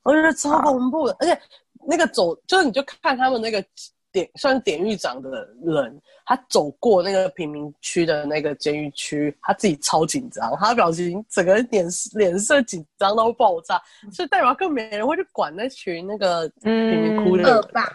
[0.04, 1.40] 我觉得超恐怖的，而且
[1.88, 3.64] 那个走就是你就看他们那个
[4.12, 17.56] 典算是典狱长的人，他走过那个贫民区的那个监狱区，他自己超紧张，他的表情整个脸脸色紧张到爆炸，所以代表更没人会去管那群那个贫民窟的人。
[17.56, 17.86] 恶霸，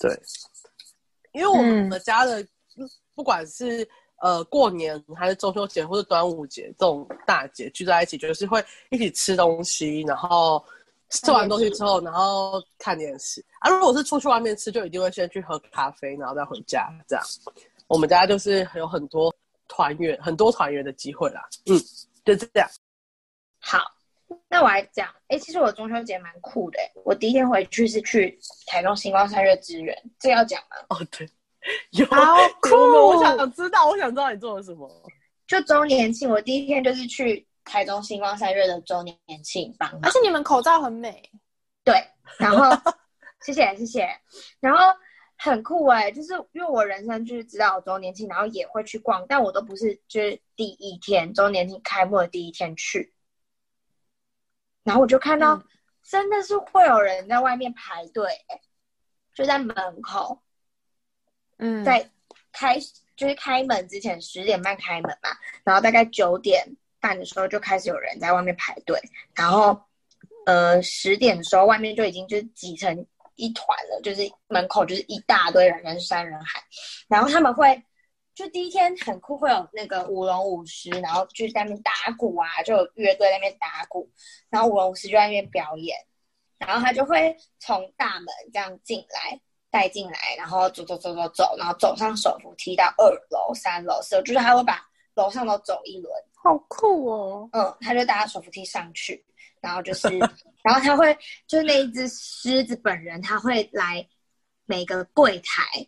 [0.00, 0.20] 对，
[1.32, 2.46] 因为我们家的、
[3.14, 3.88] 不管是
[4.20, 10.62] 呃过年还是中秋节或者端午节这种大节聚在一起，就是会一起吃东西，然后
[11.12, 13.70] 吃完东西之后，然后看电视啊。
[13.70, 17.24] 如果是出去外面吃，就一定会先去喝咖啡，然后再回家这样。
[17.86, 19.32] 我们家就是有很多
[19.68, 21.42] 团圆，很多团圆的机会啦。
[21.66, 21.78] 嗯，
[22.24, 22.66] 就这样。
[23.60, 23.78] 好，
[24.48, 30.76] 那我来讲，哎、其实我中秋节蛮酷的、我第一天回去是去台中星光三月支援，这个要讲吗？
[30.88, 31.28] 哦，对，
[31.90, 34.90] 有好酷有我想知道，我想知道你做了什么。
[35.46, 41.30] 就周年庆，我第一天就是去台中星光三月的周年庆帮忙而且你们口罩很美，
[41.84, 41.94] 对，
[42.38, 42.70] 然后
[43.44, 44.20] 谢谢谢谢，
[44.60, 44.78] 然后
[45.36, 53.14] 很酷哎、就是因为我人生就是知道有周年庆，然后也会去逛，但我都不是就是第一天周年庆开幕的第一天去，
[54.82, 55.64] 然后我就看到、嗯。
[56.04, 58.60] 真的是会有人在外面排队、欸，
[59.36, 60.42] 就在门口，
[61.58, 62.10] 嗯，在
[62.50, 62.76] 开
[63.14, 65.30] 就是开门之前十点半开门嘛，
[65.62, 66.66] 然后大概九点
[67.02, 68.98] 半的时候就开始有人在外面排队，
[69.34, 69.78] 然后
[70.46, 76.62] 呃十点的时候，外面就已经就挤成一团了，就是门口就是一大堆人，人山人海。
[77.08, 77.82] 然后他们会
[78.34, 84.08] 就第一天很酷，会有那个舞龙舞狮，然后就在那边打鼓啊，就有乐队在那边打鼓，
[84.48, 85.96] 然后舞龙舞狮就在那边表演。
[86.58, 94.80] 然后他就会从大门这样进来，带进来，然后走走走走走，然后走上手扶梯到二楼、三楼、四楼，就是他会把
[95.14, 96.12] 楼上都走一轮。
[96.34, 97.48] 好酷哦！
[97.52, 99.24] 嗯，他就搭手扶梯上去，
[99.60, 100.08] 然后就是，
[100.62, 104.06] 然后他会就是那一只狮子本人，他会来
[104.66, 105.86] 每个柜台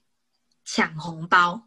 [0.64, 1.60] 抢红包，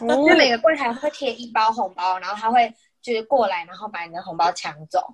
[0.00, 2.72] 就每个柜台会贴一包红包，然后他会
[3.02, 5.04] 就是过来，然后把你的红包抢走。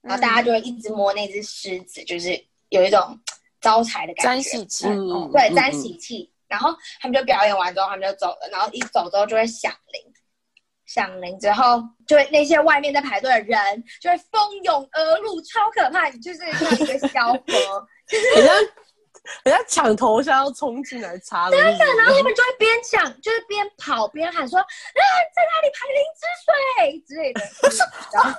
[0.00, 2.30] 然后大家就会一直摸那只狮子，就是
[2.70, 3.16] 有一种
[3.60, 4.86] 招财的感觉，沾喜气，
[5.32, 6.28] 对，沾喜气。
[6.48, 8.48] 然后他们就表演完之后，他们就走了。
[8.50, 10.11] 然后一走之后就会响铃，
[10.92, 16.10] 响铃之后，就会那些外面在排队的人就会蜂拥而入，超可怕！
[16.10, 17.42] 就是像一个小火，
[18.36, 18.52] 人家
[19.44, 21.84] 人家抢头香要冲进来插真的。
[21.96, 24.64] 然后他们就会边抢，就是边跑边喊说：“啊，
[25.34, 27.40] 在哪里排灵芝水之类的。
[28.12, 28.38] ”然后。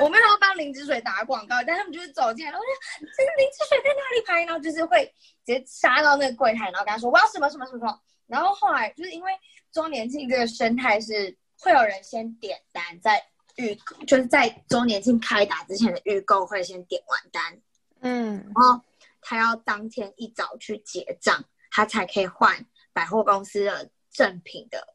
[0.00, 2.72] 我没有帮灵芝水打广告，但他们就是走进来，然后说
[3.16, 4.44] 这个灵芝水在哪里排？
[4.44, 5.04] 然后就是会
[5.44, 8.00] 直接杀到那个柜台，然后跟他说我要什么什么什么。
[8.28, 9.32] 然后后来就是因为
[9.72, 13.20] 周年庆这个生态是会有人先点单，在
[13.56, 13.74] 预
[14.06, 17.60] 就是在周年庆开打之前的预购会先点完单，
[18.00, 18.80] 嗯，然后
[19.20, 24.94] 他要当天一早去结账，他才可以换百货公司的赠品的，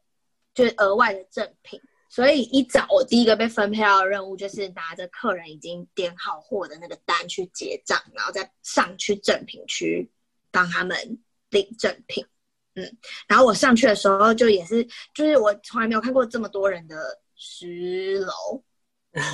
[0.54, 1.80] 就是额外的赠品。
[2.08, 10.08] 所以一早我第一个被分配到的任务就是拿着客人已经点好货的那个单去结账，然后再上去赠品区
[10.52, 11.18] 帮他们
[11.50, 12.24] 领赠品。
[12.74, 12.96] 嗯，
[13.28, 14.84] 然后我上去的时候就也是，
[15.14, 16.96] 就是我从来没有看过这么多人的
[17.36, 18.62] 十楼，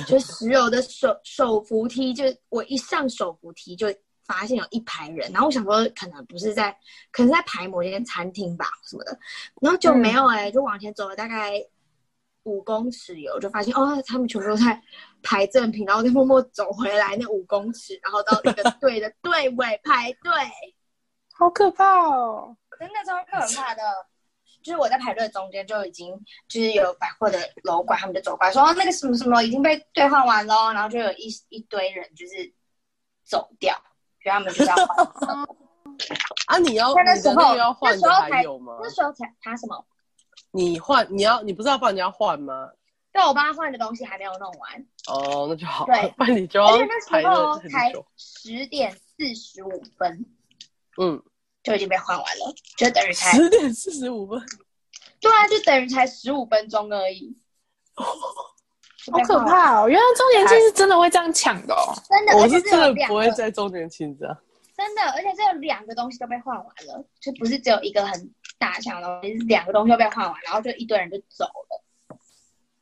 [0.07, 3.87] 就十 楼的手手扶梯，就我一上手扶梯就
[4.25, 6.75] 发现有一排人，然后我想说可能不是在，
[7.11, 9.19] 可能在排某间餐厅吧什么的，
[9.61, 11.53] 然后就没有哎，就往前走了大概。
[12.43, 14.81] 五公尺有，就发现哦，他们全部都在
[15.21, 20.31] 排正品，然后再默默走回来那五公尺，然后到一个 队的队尾排队，
[21.33, 22.57] 好可怕哦！
[22.81, 23.83] 真的超可怕的，
[24.63, 32.51] 就是我在排队中间就已经就是有百货的楼管，他们就走过来说那个什么什么已经被兑换完喽，然后就有一一堆人就是
[33.23, 33.75] 走掉，
[34.23, 35.05] 所以他们就要换。
[36.47, 38.79] 啊，你要那时候要换的还有吗？
[38.81, 39.85] 那时候才他什么？
[40.49, 42.71] 你换你要你不是要帮人家换吗？
[43.13, 44.85] 对，我帮他换的东西还没有弄完。
[45.07, 45.85] 哦，那就好。
[45.85, 50.25] 对，那你就而且那时候才十点四十五分，
[50.97, 51.21] 嗯，
[51.63, 54.41] 就已经被换完了，就等于才十点四十五分。
[55.19, 57.35] 对啊，就等于才十五分钟而已。
[57.95, 59.89] 好可怕哦！
[59.89, 61.93] 原来周年庆是真的会这样抢的哦。
[62.07, 64.37] 真的，我是真的不会在周年庆这样。
[64.77, 68.33] 真的，而且这有两个东西都被换完了，就不是只有一个很。
[68.61, 72.15] 大项的东西，两个东西都被换完，然后就一堆人就走了。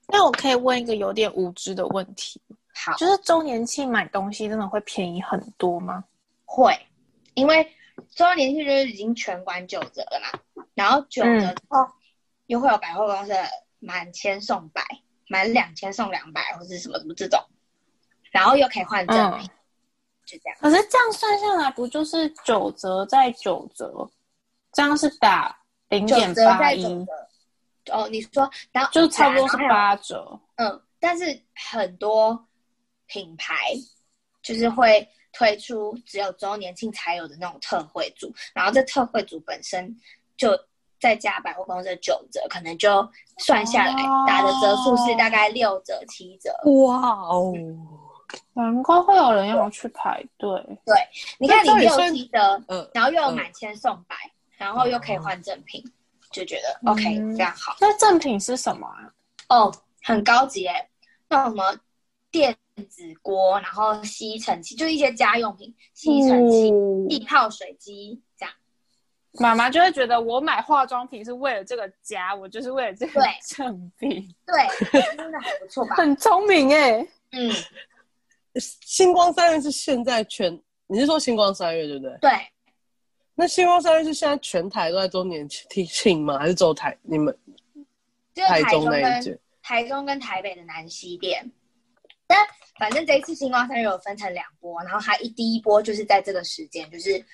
[0.10, 2.42] 那我可以问一个有点无知的问题，
[2.76, 6.04] 好，就是周年庆买东西真的会便宜很多吗？
[6.44, 6.78] 会，
[7.34, 7.66] 因为
[8.12, 10.40] 周年庆就是已经全馆九折了嘛，
[10.74, 11.88] 然后九折之后
[12.48, 13.34] 又会有百货公司
[13.80, 14.84] 满千送百，
[15.28, 17.40] 满两千送两百或者什么什么这种，
[18.32, 19.50] 然后又可以换赠品，
[20.26, 20.58] 就这样。
[20.60, 24.10] 可是这样算下来，不就是九折再九折？
[24.72, 25.56] 这样是打？
[25.90, 26.86] 零点八一，
[27.92, 32.48] 哦，你说，然后就差不多是八折，嗯，但是很多
[33.08, 33.56] 品牌
[34.44, 39.96] 就是会推出只有周年庆才有的那种特惠组，然后这特惠组本身
[40.38, 40.58] 就
[41.00, 43.94] 再加百货公司的九折，可能就算下来
[44.28, 46.52] 打的折数是大概六折七折。
[46.88, 47.54] 哇哦，
[48.54, 50.50] 难怪会有人要去排队。
[50.86, 50.96] 对，
[51.38, 54.16] 你看你六七折，嗯，然后又有满千送百。
[54.60, 55.82] 然后又可以换赠品，
[56.34, 57.78] 就觉得 OK，非常好。
[57.80, 59.08] 那赠品是什么啊？
[59.48, 60.86] 哦，很高级哎，
[61.30, 61.64] 那什么
[62.30, 62.54] 电
[62.88, 66.72] 子锅，然后吸尘器，就一些家用品，吸尘器、
[67.10, 68.54] 易泡水机这样。
[69.34, 74.28] 妈妈就会觉得我买化妆品是为了这个家，我就是为了这个赠品。
[74.46, 75.96] 对，真的很不错吧？
[76.02, 77.08] 很聪明哎。
[77.32, 77.52] 嗯，
[78.60, 82.18] 星光三月是现在全，你是说星光三月对不对？
[82.22, 82.32] 对。
[83.36, 86.38] 那星光三月是现在全台都在周年庆吗？
[86.38, 87.38] 还是周台你们？
[88.36, 91.52] 台中那一届，台中跟台北的南西店。
[92.30, 92.38] 但
[92.78, 97.26] 反正这一次星光三月有分成两波，然后它一第一波就是在这个时间，就是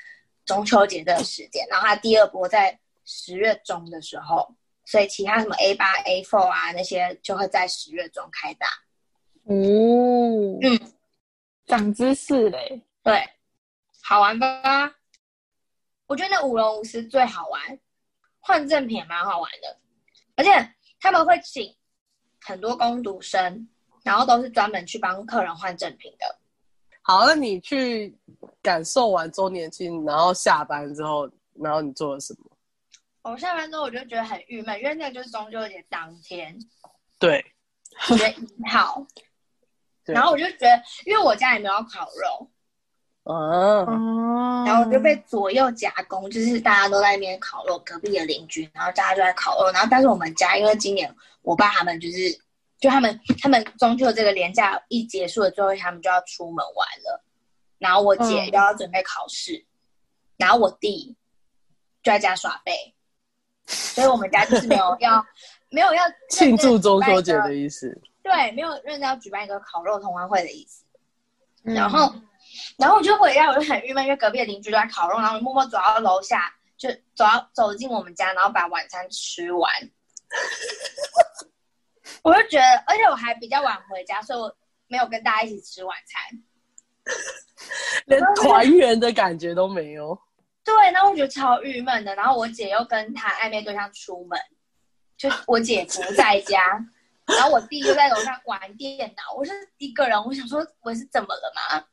[0.45, 4.55] 中秋节这个时间，然后它第二波在十月中的时候，
[4.85, 8.67] 所以其他什么 A 八、A four 啊那些就会在十月中开打。
[9.43, 9.53] 哦，
[10.63, 10.79] 嗯，
[11.65, 12.81] 长知识嘞。
[13.03, 13.21] 对，
[14.01, 14.95] 好玩吧？
[16.07, 17.79] 我觉得那舞龙舞狮最好玩，
[18.39, 19.77] 换赠品也蛮好玩的，
[20.35, 21.75] 而且他们会请
[22.41, 23.67] 很多工读生，
[24.05, 26.39] 然后都是专门去帮客人换正品的。
[27.01, 28.15] 好，那你去
[28.61, 32.39] 感受完周年庆，然后下班之后，然后你做了什么？
[33.23, 36.55] 我下班之后我就觉得很郁闷，因为那个就是中秋节当天，
[37.17, 37.43] 对，
[38.11, 39.03] 五月一号，
[40.05, 42.47] 然后我就觉得，因为我家也没有烤肉，
[43.23, 52.39] 嗯，哦然后我就被左右夹攻，就是大家都在那边烤肉，隔壁的邻居，然后大家就在烤肉，然后但是我们家因为今年我爸他们就是，
[52.79, 57.23] 就他们他们中秋这个连假一结束了之后，他们就要出门玩了，
[57.77, 59.65] 然后我姐嗯又要准备考试，
[60.37, 61.15] 然后我弟
[62.03, 62.93] 就在家耍废，
[63.65, 65.25] 所以我们家就是没有要
[65.71, 67.99] 没有要庆祝中秋节的意思。
[68.21, 70.83] 对，没有认真要举办一个烤肉同欢会的意思。
[71.63, 72.13] 嗯然后，
[72.77, 79.71] 然后我就回家，我就很郁闷，因为隔壁的邻居都在烤肉，然后我默默走到楼下，就走到走进我们家，然后把晚餐吃完。
[82.25, 84.53] 我就觉得，而且我还比较晚回家，所以我
[84.87, 86.43] 没有跟大家一起吃晚餐。
[88.07, 90.19] 连团圆的感觉都没有。
[90.63, 92.15] 对，然后我觉得超郁闷的。
[92.15, 94.39] 然后我姐又跟她暧昧对象出门，
[95.15, 96.59] 就我姐不在家，
[97.29, 101.85] 然后我弟就在楼上玩电脑，我是一个人，我想说我是怎么了嘛？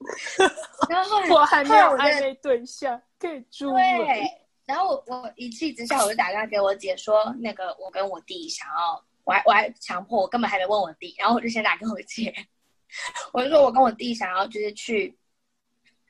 [0.88, 3.78] 然后后来我还没有暧昧对象，可以猪了。
[3.78, 4.24] 对，
[4.70, 12.32] 然后我我一气之下，我就打电话给我姐说，那个我跟我弟想要，我还我还强迫，我根本还没问我弟，然后我就先打给我姐，
[13.34, 15.18] 我就说我跟我弟想要就是去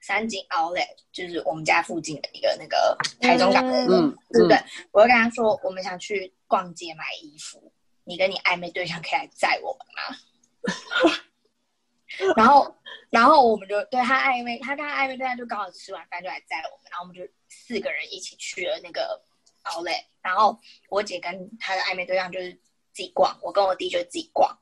[0.02, 4.58] 三井 Outlet，就是我们家附近的一个那个台中港的，嗯对不对？
[4.92, 7.72] 我就跟他说我们想去逛街买衣服，
[8.04, 11.16] 你跟你暧昧对象可以来载我们吗？
[12.36, 12.74] 然后，
[13.10, 19.20] 然后我们就对他暧昧，他跟他暧昧对象就刚好吃完饭就来载我们，然后我们就四个人一起去了那个
[19.64, 22.52] Outlet，然后我姐跟她的暧昧对象就是
[22.92, 24.56] 自己逛，我跟我弟就自己逛，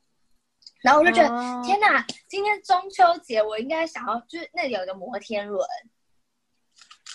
[0.83, 1.63] 然后我就觉得、哦。
[1.65, 5.69] 天哪，今天中秋节我应该想要就是那里有一个摩天轮，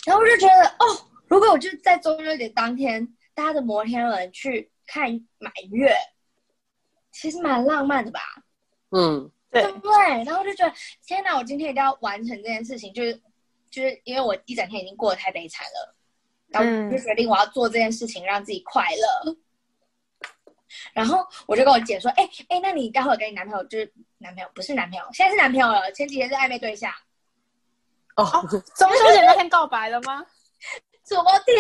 [0.06, 5.96] 然后我就觉得哦，如果我就在中秋节当天搭着摩天轮去看满月，
[7.12, 8.20] 其实蛮浪漫的吧。
[8.92, 10.24] 嗯，对对不对？
[10.26, 10.74] 然后我就觉得
[11.06, 13.14] 天哪，我今天一定要完成这件事情，就是
[13.70, 15.96] 就是因为我一整天已经过得太悲惨了，
[16.48, 19.38] 然后就决定我要做这件事情，让自己快乐。
[20.92, 26.92] 然后我就跟我姐说：“哎、哎、那你待会儿跟你男朋友，就是男朋友不是男朋友，现在是男朋友了，前几天是暧昧对象，
[28.16, 30.26] 哦，中秋节那天告白了吗？
[31.06, 31.56] 昨天。”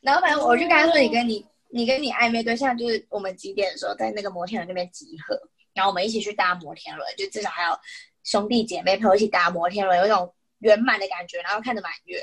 [0.00, 5.38] 然后反正我就跟他说：“你跟你你跟你暧昧对象，就是我们几点的时候在那个摩天轮那边集合，
[5.74, 7.78] 然后我们一起去搭摩天轮，就至少还有
[8.24, 12.20] 兄弟姐妹陪我一起搭摩天轮，有一种圆满的感觉，然后看着满月。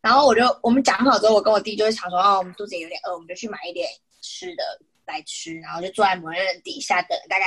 [0.00, 3.88] 然后我就我们讲好之后，我跟我弟就会想说，哦，我们肚子也有点饿，我们就去买一点
[4.20, 4.62] 吃的
[5.06, 7.46] 来吃，然后就坐在摩天轮底下等了大概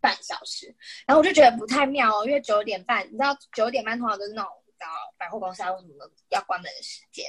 [0.00, 0.74] 半小时。
[1.06, 7.24] 然后我就觉得不太妙哦，因为九点半，你知道九点半通常都是那种你知道百货公司啊或什么的要关门的时间。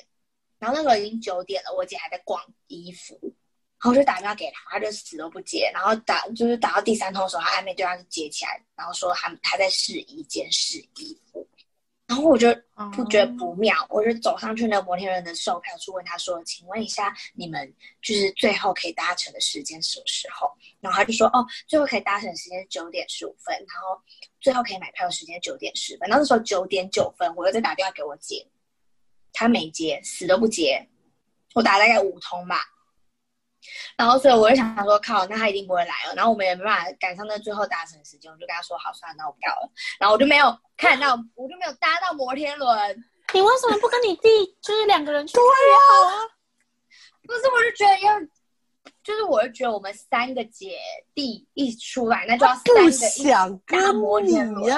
[0.60, 3.20] 然后那时候已经九点了，我姐还在逛衣服，
[3.84, 5.70] 然后我就打电话给他，他就死都不接。
[5.74, 11.46] 然后打就是打到第三通的时候，他暧昧对象就接起来，然后说他他在试衣间试衣服。
[12.06, 12.48] 然后我就
[12.94, 24.00] 不觉得不妙，我就走上去那个摩天轮的售票处，问他说：“请问一下，你们就是最后可以搭乘的时间什么时候？”然后他就说：“哦，最后可以搭乘的时间是九点十五分，然后
[24.40, 28.46] 最后可以买票的时间九点十分。”然后那时候九点九分，我又再打电话给我姐，
[29.34, 30.88] 她没接，死都不接。
[31.56, 32.62] 我打了大概五通吧，
[33.98, 36.16] 然后所以我就想说，靠，那他一定不会来了。
[36.16, 39.70] 然后我们也没办法赶上那最后搭乘的时间，我就跟他说好，算了，那我不要了。
[40.00, 43.04] 然后我就没有 看到，我就没有搭到摩天轮。
[43.34, 44.30] 你为什么不跟你弟
[44.62, 46.28] 就是两个人去约好啊？
[47.26, 48.20] 不是，我就觉得要，
[49.04, 50.78] 就是我就觉得我们三个姐
[51.16, 54.76] 弟一出来，那就要三个不一起想搭跟摩天轮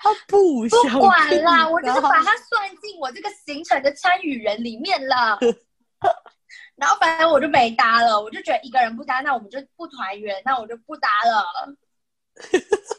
[0.00, 5.38] 他不想不管啦，我就是把他算进我这个行程的参与人里面了。
[6.76, 11.76] 然后反正我就没搭了，我就觉得一个人不搭，那我们就不团圆，那我就不搭了。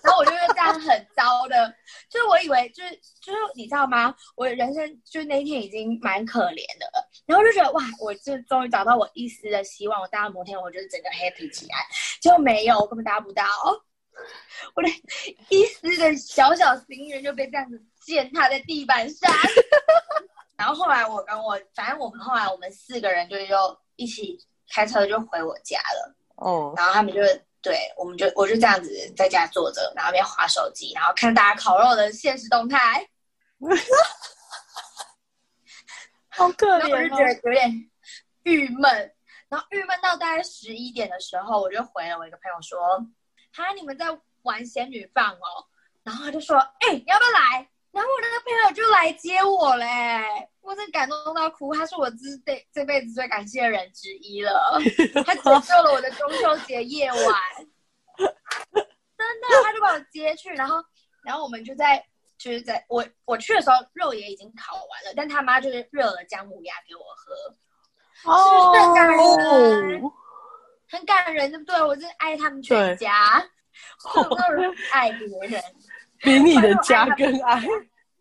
[0.01, 1.67] 然后我就觉得这样很糟的，
[2.09, 4.15] 就是我以为就是就是你知道吗？
[4.37, 11.85] 我人生就是那一天已经蛮可怜的了，然后就觉得哇，我就终于找到我一丝的希望，我搭了摩天，我就是整个 happy 起来，
[12.21, 13.43] 结果没有，我根本搭不到，
[14.73, 14.87] 我的
[15.49, 19.29] 一丝的小小心愿就被这样子践踏在地板上。
[20.57, 24.37] 然后后来我跟我，反正我们后来我们四个人就又一起
[24.73, 26.15] 开车就回我家了。
[26.35, 27.21] 哦，然后他们就
[27.61, 33.07] 对，我们就我就这样子在家坐着，然后边划手机，然后看大家烤肉的现实动态
[36.29, 37.39] 好可然后我就觉怜哦。
[37.41, 37.89] 得有点
[38.43, 39.13] 郁闷，
[39.47, 42.79] 然后郁闷到大概十一点的时候，我就回了我一个朋友说
[43.55, 44.05] ：“哈，你们在
[44.43, 45.65] 玩仙女棒哦？”
[46.03, 49.87] 然后他就说：“哎、你要不要来？”然后我那个朋友就来接我嘞，
[50.59, 54.77] 我真感动到哭，他是我这这这辈子最感谢的人之一了，
[55.25, 57.17] 他拯救了我的中秋节夜晚，
[58.17, 60.83] 真的，他就把我接去，然后
[61.23, 62.05] 然后我们就在
[62.37, 67.33] 就是在我我去的时候肉也已经烤完了，但他妈就是热了姜母鸭给我喝，
[68.43, 70.03] 是不是很感人？
[70.03, 70.11] 哦，
[70.89, 71.81] 很感人，对不对？
[71.81, 73.41] 我真的爱他们全家，
[74.15, 75.63] 我有没有人爱别人？
[76.25, 77.63] 比你的家更爱。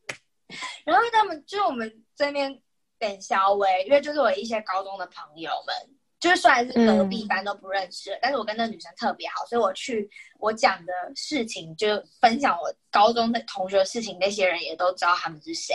[0.85, 2.63] 然后他们就是我们这边
[2.99, 5.75] 等小薇，因为就是我一些高中的朋友们，
[6.21, 15.75] 就是虽然是隔壁班都不认识，但是我跟那女生特别好，所以我去我讲的事情，就分享我高中的同学的事情，那些人也都知道他们是谁。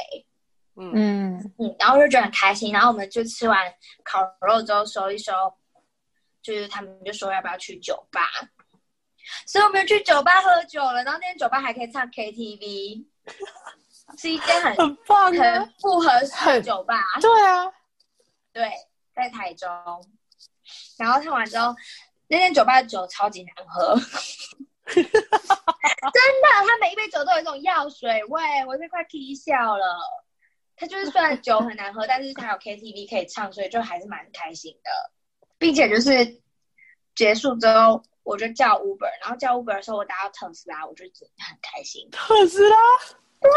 [0.78, 2.72] 嗯，嗯，嗯，然后就觉得很开心。
[2.72, 3.60] 然后我们就吃完
[4.04, 5.34] 烤肉之后收一收，
[6.42, 8.22] 就是他们就说要不要去酒吧，
[9.46, 11.04] 所以我们去酒吧喝酒了。
[11.04, 13.06] 然后那天酒吧还可以唱 KTV，
[14.18, 16.00] 是一间很很棒很复！
[16.00, 17.04] 合式的酒吧。
[17.22, 17.72] 对啊，
[18.54, 18.72] 对，
[19.16, 19.70] 在台中。
[20.98, 21.76] 然后唱完之后，
[22.28, 23.96] 那间酒吧的酒超级难喝，
[24.94, 25.12] 真的，
[26.68, 30.00] 它每一杯酒都有一种药水味，我都快踢笑了。
[30.76, 34.92] 它就是虽然酒很难喝，但是它有 KTV 可以唱，所以就还是蛮开心的，
[35.58, 36.42] 并且就是
[37.16, 42.08] 结束之后，我就叫 Uber，然后叫 Uber 的时候，我打到特斯拉，我就真的很开心。
[42.12, 42.78] 特斯拉，
[43.42, 43.50] 对，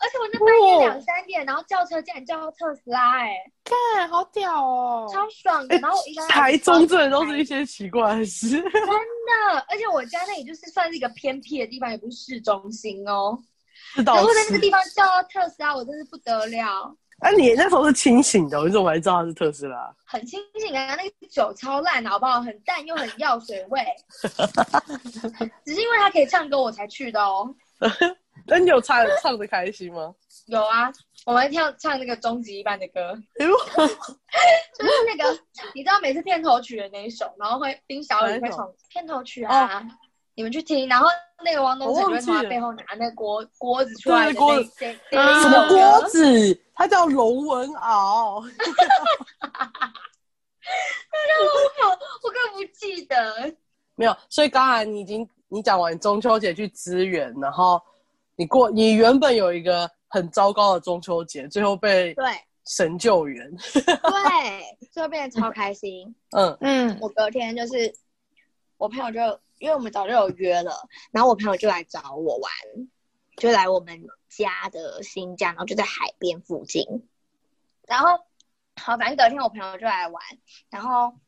[0.00, 5.08] 而且我那半夜两三点，然后叫车竟然叫到特斯拉、哎，看好屌哦！
[5.12, 5.78] 超爽的。
[5.78, 8.48] 然后我一个台中真的都是一些奇怪的事。
[8.48, 13.38] 真的，而且我家那里就是算是一个偏僻的地方，也不是市中心哦。
[14.04, 14.58] 然后在那个。
[14.58, 19.92] 地方叫到特斯拉，我真是不得了，啊，你那时候是清醒的，你怎么还知道它是特斯拉？
[20.06, 20.94] 很清醒啊！
[20.94, 22.40] 那个酒超烂，好不好？
[22.40, 23.84] 很淡又很药水味，
[25.64, 27.52] 只是因为他可以唱歌，我才去的哦。
[28.46, 30.14] 那你有唱唱的开心吗？
[30.46, 30.90] 有啊，
[31.26, 33.46] 我们跳唱那个终极一班的歌， 就
[34.84, 35.38] 是那个
[35.74, 39.82] 你知道每次片头曲的那一首，然后会丁小雨会唱片头曲啊，
[40.38, 41.08] 你们去听，然后
[41.44, 46.62] 那个王东城就会从他背后拿那锅锅子出来锅什么锅子？
[46.76, 48.40] 它叫龙纹鳌。
[52.22, 53.52] 我更不记得。
[53.96, 57.82] 没有，所以刚才你已经你讲完中秋节去支援，然后
[58.36, 62.24] 你过你原本有一个很糟糕的中秋节，最后被对
[62.64, 63.44] 神救援。
[63.74, 66.14] 对，最后变得超开心。
[66.36, 67.92] 嗯嗯我隔天就是
[68.78, 72.50] 我朋友就因为我们早就有约了，然后我朋友就来找我玩，
[73.36, 76.86] 就来我们家的新家，然后就在海边附近。
[77.86, 78.24] 然后
[78.76, 80.22] 好，反正隔天我朋友就来玩，
[80.70, 81.18] 然后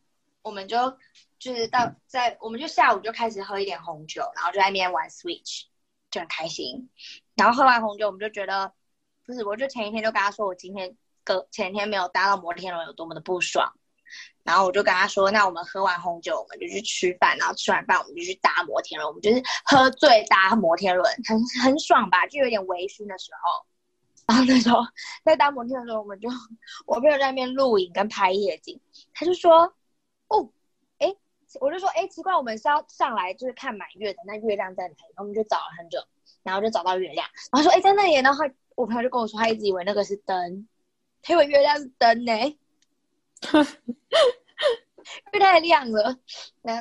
[0.42, 0.96] 我们就
[1.38, 5.64] 就是到在我们就下午就开始喝一点红酒，然后就在那边玩 Switch，
[6.10, 6.88] 就很开心。
[7.34, 8.72] 然后喝完红酒，我们就觉得
[9.26, 13.74] 不是，我就前一天就跟他说，我今天隔前天没有搭到摩天轮有多么的不爽。
[14.42, 23.66] 然后我就跟他说，那我们喝完红酒，我们就去吃饭，然后吃完饭我们就去搭摩天轮，我们就是喝醉搭摩天轮，很很爽吧，就有点微醺的时候。
[24.26, 24.78] 然后那时候
[25.24, 26.28] 在搭摩天轮的时候，我们就
[26.86, 28.80] 我朋友在那边录影跟拍夜景，
[29.12, 29.62] 他就说，
[30.28, 30.48] 哦，
[30.98, 31.12] 哎，
[31.60, 34.96] 我就说，哎，奇怪，我们是要上来就是看满月的，那月亮在哪里？
[35.14, 35.98] 然后我们就找了很久，
[36.44, 38.14] 然后就找到月亮，然后说，哎，在那里。
[38.14, 38.44] 然后
[38.76, 40.68] 我朋友就跟我说，他一直以为那个是灯，
[41.22, 42.32] 他以为月亮是灯呢。
[45.32, 46.18] 因为太亮了。
[46.62, 46.74] 那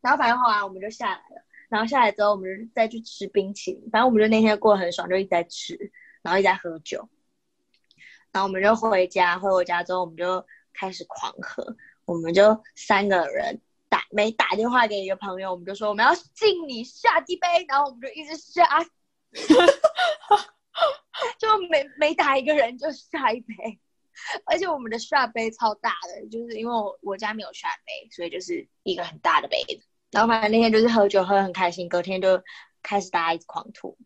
[0.00, 5.92] 然后反正后来我们就下来了，然后下来之后我们就再去吃冰淇淋，反正我们就那天过得很爽，就一直在吃，
[6.22, 7.08] 然后一直在喝酒。
[8.32, 18.64] 然后我们就回家，回我家之后我们就开始狂喝，我们就三个人打每打电话给一个朋友，我们就说我们要敬你下几杯，然后我们就一直下，
[21.38, 23.80] 就每每打一个人就下一杯。
[24.44, 29.84] 而且我们的下杯超大的，就是因为我我家没有下杯，所以就是一个很大的杯子。
[30.10, 32.42] 然后反正那天就是喝酒喝得很开心，隔天就
[32.82, 33.96] 开始大家一直狂吐。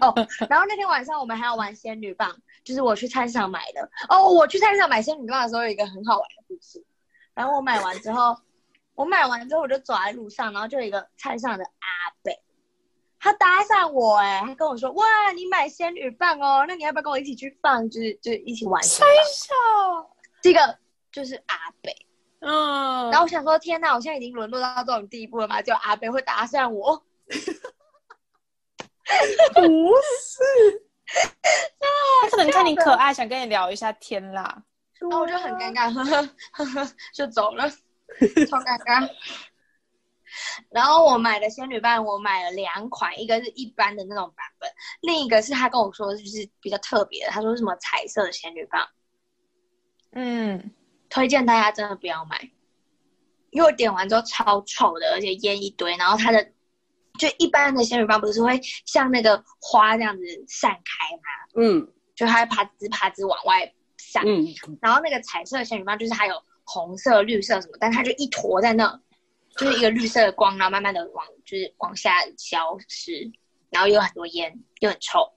[0.00, 0.14] 哦，
[0.48, 3.90] 然后那天晚上我们还要玩仙女棒，就是我去菜市场买的。
[4.08, 6.84] 哦，我去菜市场买仙女棒的时候有一个很好玩的故事。
[7.34, 8.36] 然后我买完之后，
[8.94, 12.30] 我买完之后我就走在路上，然后就有一个菜市场的阿伯，
[13.22, 15.04] 他搭讪我、哎，他跟我说：“哇，
[15.36, 17.88] 你买仙女棒哦，那你要不要跟我一起去放？
[17.88, 19.54] 就是就是一起玩仙女棒？”笑，
[20.42, 20.76] 这个
[21.12, 21.94] 就是阿北，
[22.40, 25.62] 嗯，然后我想说，天哪，我现在已经沦落到这种地步了吗？
[25.62, 27.00] 就阿北会搭讪我？
[29.54, 29.62] 不
[30.20, 30.42] 是，
[32.22, 34.64] 他可能看你可爱，想跟你聊一下天啦。
[34.98, 39.08] 然后我就很尴尬，呵呵呵呵，就走了，超尴尬。
[40.70, 44.70] 然后我买的仙女棒，我买了两款，一个是一般的那种版本，
[45.00, 48.88] 另一个是他跟我说就是比较特别的，他说什么彩色的仙女棒。
[50.12, 50.70] 嗯，
[51.08, 52.50] 推荐大家真的不要买，
[53.50, 55.96] 因为我点完之后超臭的，而且烟一堆。
[55.96, 56.52] 然后它的
[57.18, 61.22] 就一般的仙女棒不是会像那个花这样子散开吗？
[61.56, 64.22] 嗯，就它啪滋啪滋往外散。
[64.26, 64.46] 嗯，
[64.80, 69.00] 然后那个彩色仙女棒就是它有红色、绿色什么，但它就一坨在那，
[69.56, 73.30] 就是一个绿色的光，然后慢慢的往就是往下消失，
[73.70, 75.30] 然后又有很多烟，又很臭。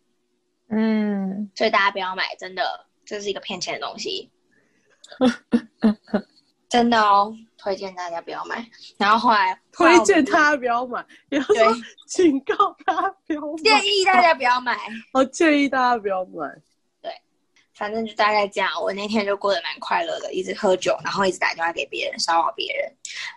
[0.70, 4.32] 嗯，所以大家不要买，真的这是一个骗钱的东西。
[6.68, 8.68] 真的哦，推荐大家不要买。
[8.98, 11.76] 然后后来推荐他不要买，然后说
[12.08, 14.78] 警告大家不要买，建议大家不要买。
[15.14, 16.62] 我建议大家不要买。
[17.76, 18.72] 对，反正就大概这样。
[18.82, 22.92] 我那天就过得蛮快乐的，一直喝酒，然后一直打电话给别人骚扰别人。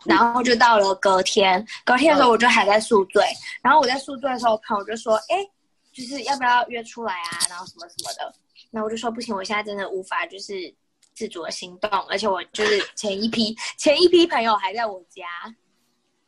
[0.04, 3.24] 然后就到了隔天，隔天的时候我就还在宿醉。
[3.62, 5.44] 然后我在宿醉的时候，朋友就说：“哎，
[5.92, 7.38] 就是要不要约出来啊？
[7.48, 8.32] 然后什么什么的。”
[8.70, 10.74] 然后我就说：“不行，我现在真的无法，就是。”
[11.18, 15.26] 自主的行动，而且我就是前一批前一批朋友还在我家，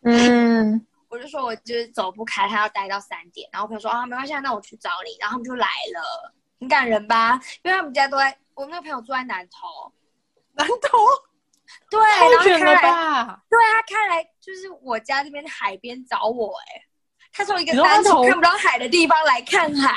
[0.02, 7.40] 嗯， 我就说我就是走不开，他要待到三点，然后朋友说啊没关系，那我去找你，然后他们就来了，很感人吧？
[7.62, 9.90] 因为他们家都在，我那个朋友住在南头，
[10.52, 10.98] 南头，
[11.90, 13.42] 对，太远了吧？
[13.48, 16.84] 对他，开来就是我家这边海边找我，哎，
[17.32, 19.96] 他从一个山头看不到海的地方来看海，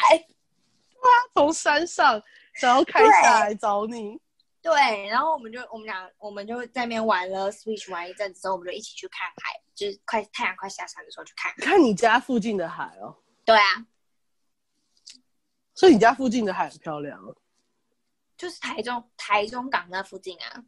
[1.03, 2.21] 哇，从山上
[2.53, 4.17] 然后开下来找你。
[4.61, 4.71] 对，
[5.09, 11.53] 然后我们就我们俩我们就在那边玩了 Switch 玩一阵子之后，我们就一起去看海，就是快太阳快下山的时候去看。
[11.57, 13.13] 看你家附近的海哦。
[13.43, 13.85] 对啊。
[15.75, 17.35] 所以你家附近的海很漂亮哦。
[18.37, 20.63] 就是台中台中港那附近啊。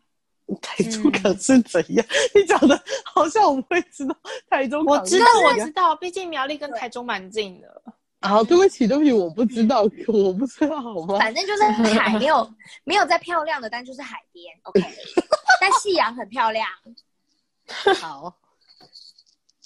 [0.62, 2.06] 台中港是怎样？
[2.36, 4.16] 你讲的好像我会知道
[4.49, 4.86] 台中。
[4.86, 7.82] 我知道，我知道，毕竟苗栗跟台中蛮近的。
[8.20, 11.18] 啊，对不起，对不起，我不知道，我不知道，好吗？
[11.20, 12.53] 反正就是海，没有
[12.86, 14.82] 没有再漂亮的，但就是海边，OK。
[15.60, 16.68] 但夕阳很漂亮。
[17.99, 18.36] 好。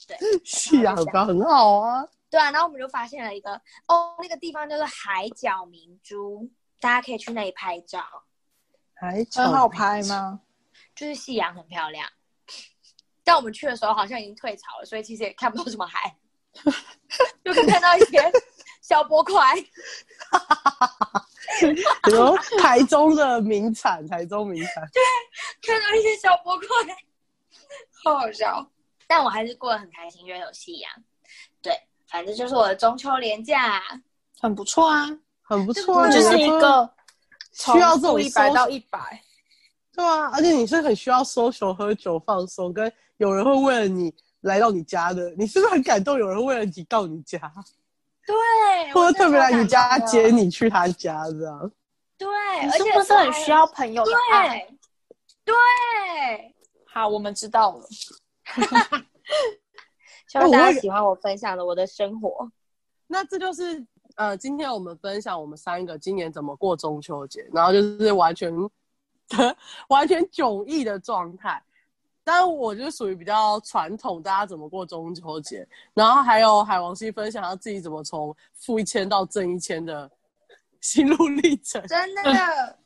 [0.08, 2.08] 对，夕阳很高，很好啊。
[2.30, 3.54] 对啊，然后我们就发现了一个，
[3.88, 6.50] 哦，那个地方叫做海角明珠，
[6.80, 8.04] 大家可以去那里拍照。
[8.96, 10.42] 海角很好拍吗？
[10.96, 12.08] 就是夕阳很漂亮，
[13.24, 16.16] 但我们去的时候好像已经退潮了，所以其实也看不到什么海。
[17.46, 18.20] 就可以看到一些
[18.82, 19.56] 小波块，
[21.62, 25.02] 比如台中的名产，台中名产，对，
[25.62, 26.68] 看到一些小波块，
[28.04, 28.68] 好好笑。
[29.08, 30.92] 但我还是过得很开心，因为有夕阳。
[32.10, 33.82] 对，反正就是我的中秋连假，
[34.40, 35.08] 很不错啊，
[35.42, 36.90] 很不错，啊就是一个
[37.54, 39.22] 需要这种一百到一百，
[39.94, 44.14] 对啊，而且你是很需要 social 喝酒放松，跟有人会为了你。
[44.44, 46.18] 来到你家的，你是不是很感动？
[46.18, 47.38] 有人为了你到你家，
[48.26, 48.34] 对，
[48.96, 51.72] 或者特别来你家接你去他家这样，
[52.18, 52.30] 对，
[52.62, 54.66] 而且不是很需要朋友的爱？
[55.44, 55.54] 对，
[56.86, 57.86] 好，我们知道了。
[60.30, 62.50] 希望大家喜欢我分享的我的生活。
[63.08, 63.84] 那这就是
[64.16, 68.54] 呃，今天我们分享我们三个今年怎么过中秋节，然后就是完全
[69.90, 71.62] 完全迥异的状态。
[72.24, 75.68] 但我就属于比较传统，大家怎么过中秋节？
[75.96, 80.08] 然后还有海王星分享他自己怎么从负一千到正一千的
[80.80, 81.82] 心路历程。
[81.88, 82.78] 真的，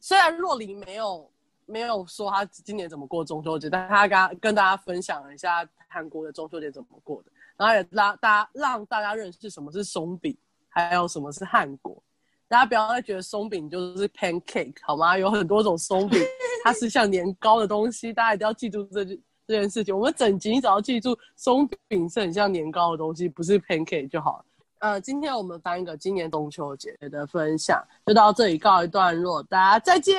[0.00, 1.30] 虽然若琳没有
[1.66, 10.36] 没有说他今年怎么过中秋节，但他跟跟大家分享了一下韩国的中秋节怎么过的，然后也让大家让大家认识什么是松饼，
[10.68, 12.02] 还有什么是汉国。
[12.46, 15.16] 大家不要再觉得松饼就是 pancake 好吗？
[15.16, 16.20] 有很多种松饼，
[16.62, 19.96] 它是像年糕的东西，大家一定要记住这这件事情。
[19.96, 24.44] 我们整集只要记住松饼是很像年糕的东西，不是 pancake 就好了。
[24.80, 30.14] 呃，今天我们翻一个今年中秋节的分享就到这里告一段落，大家再见，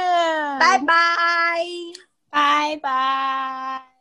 [0.59, 1.63] 拜拜，
[2.31, 3.96] 拜拜。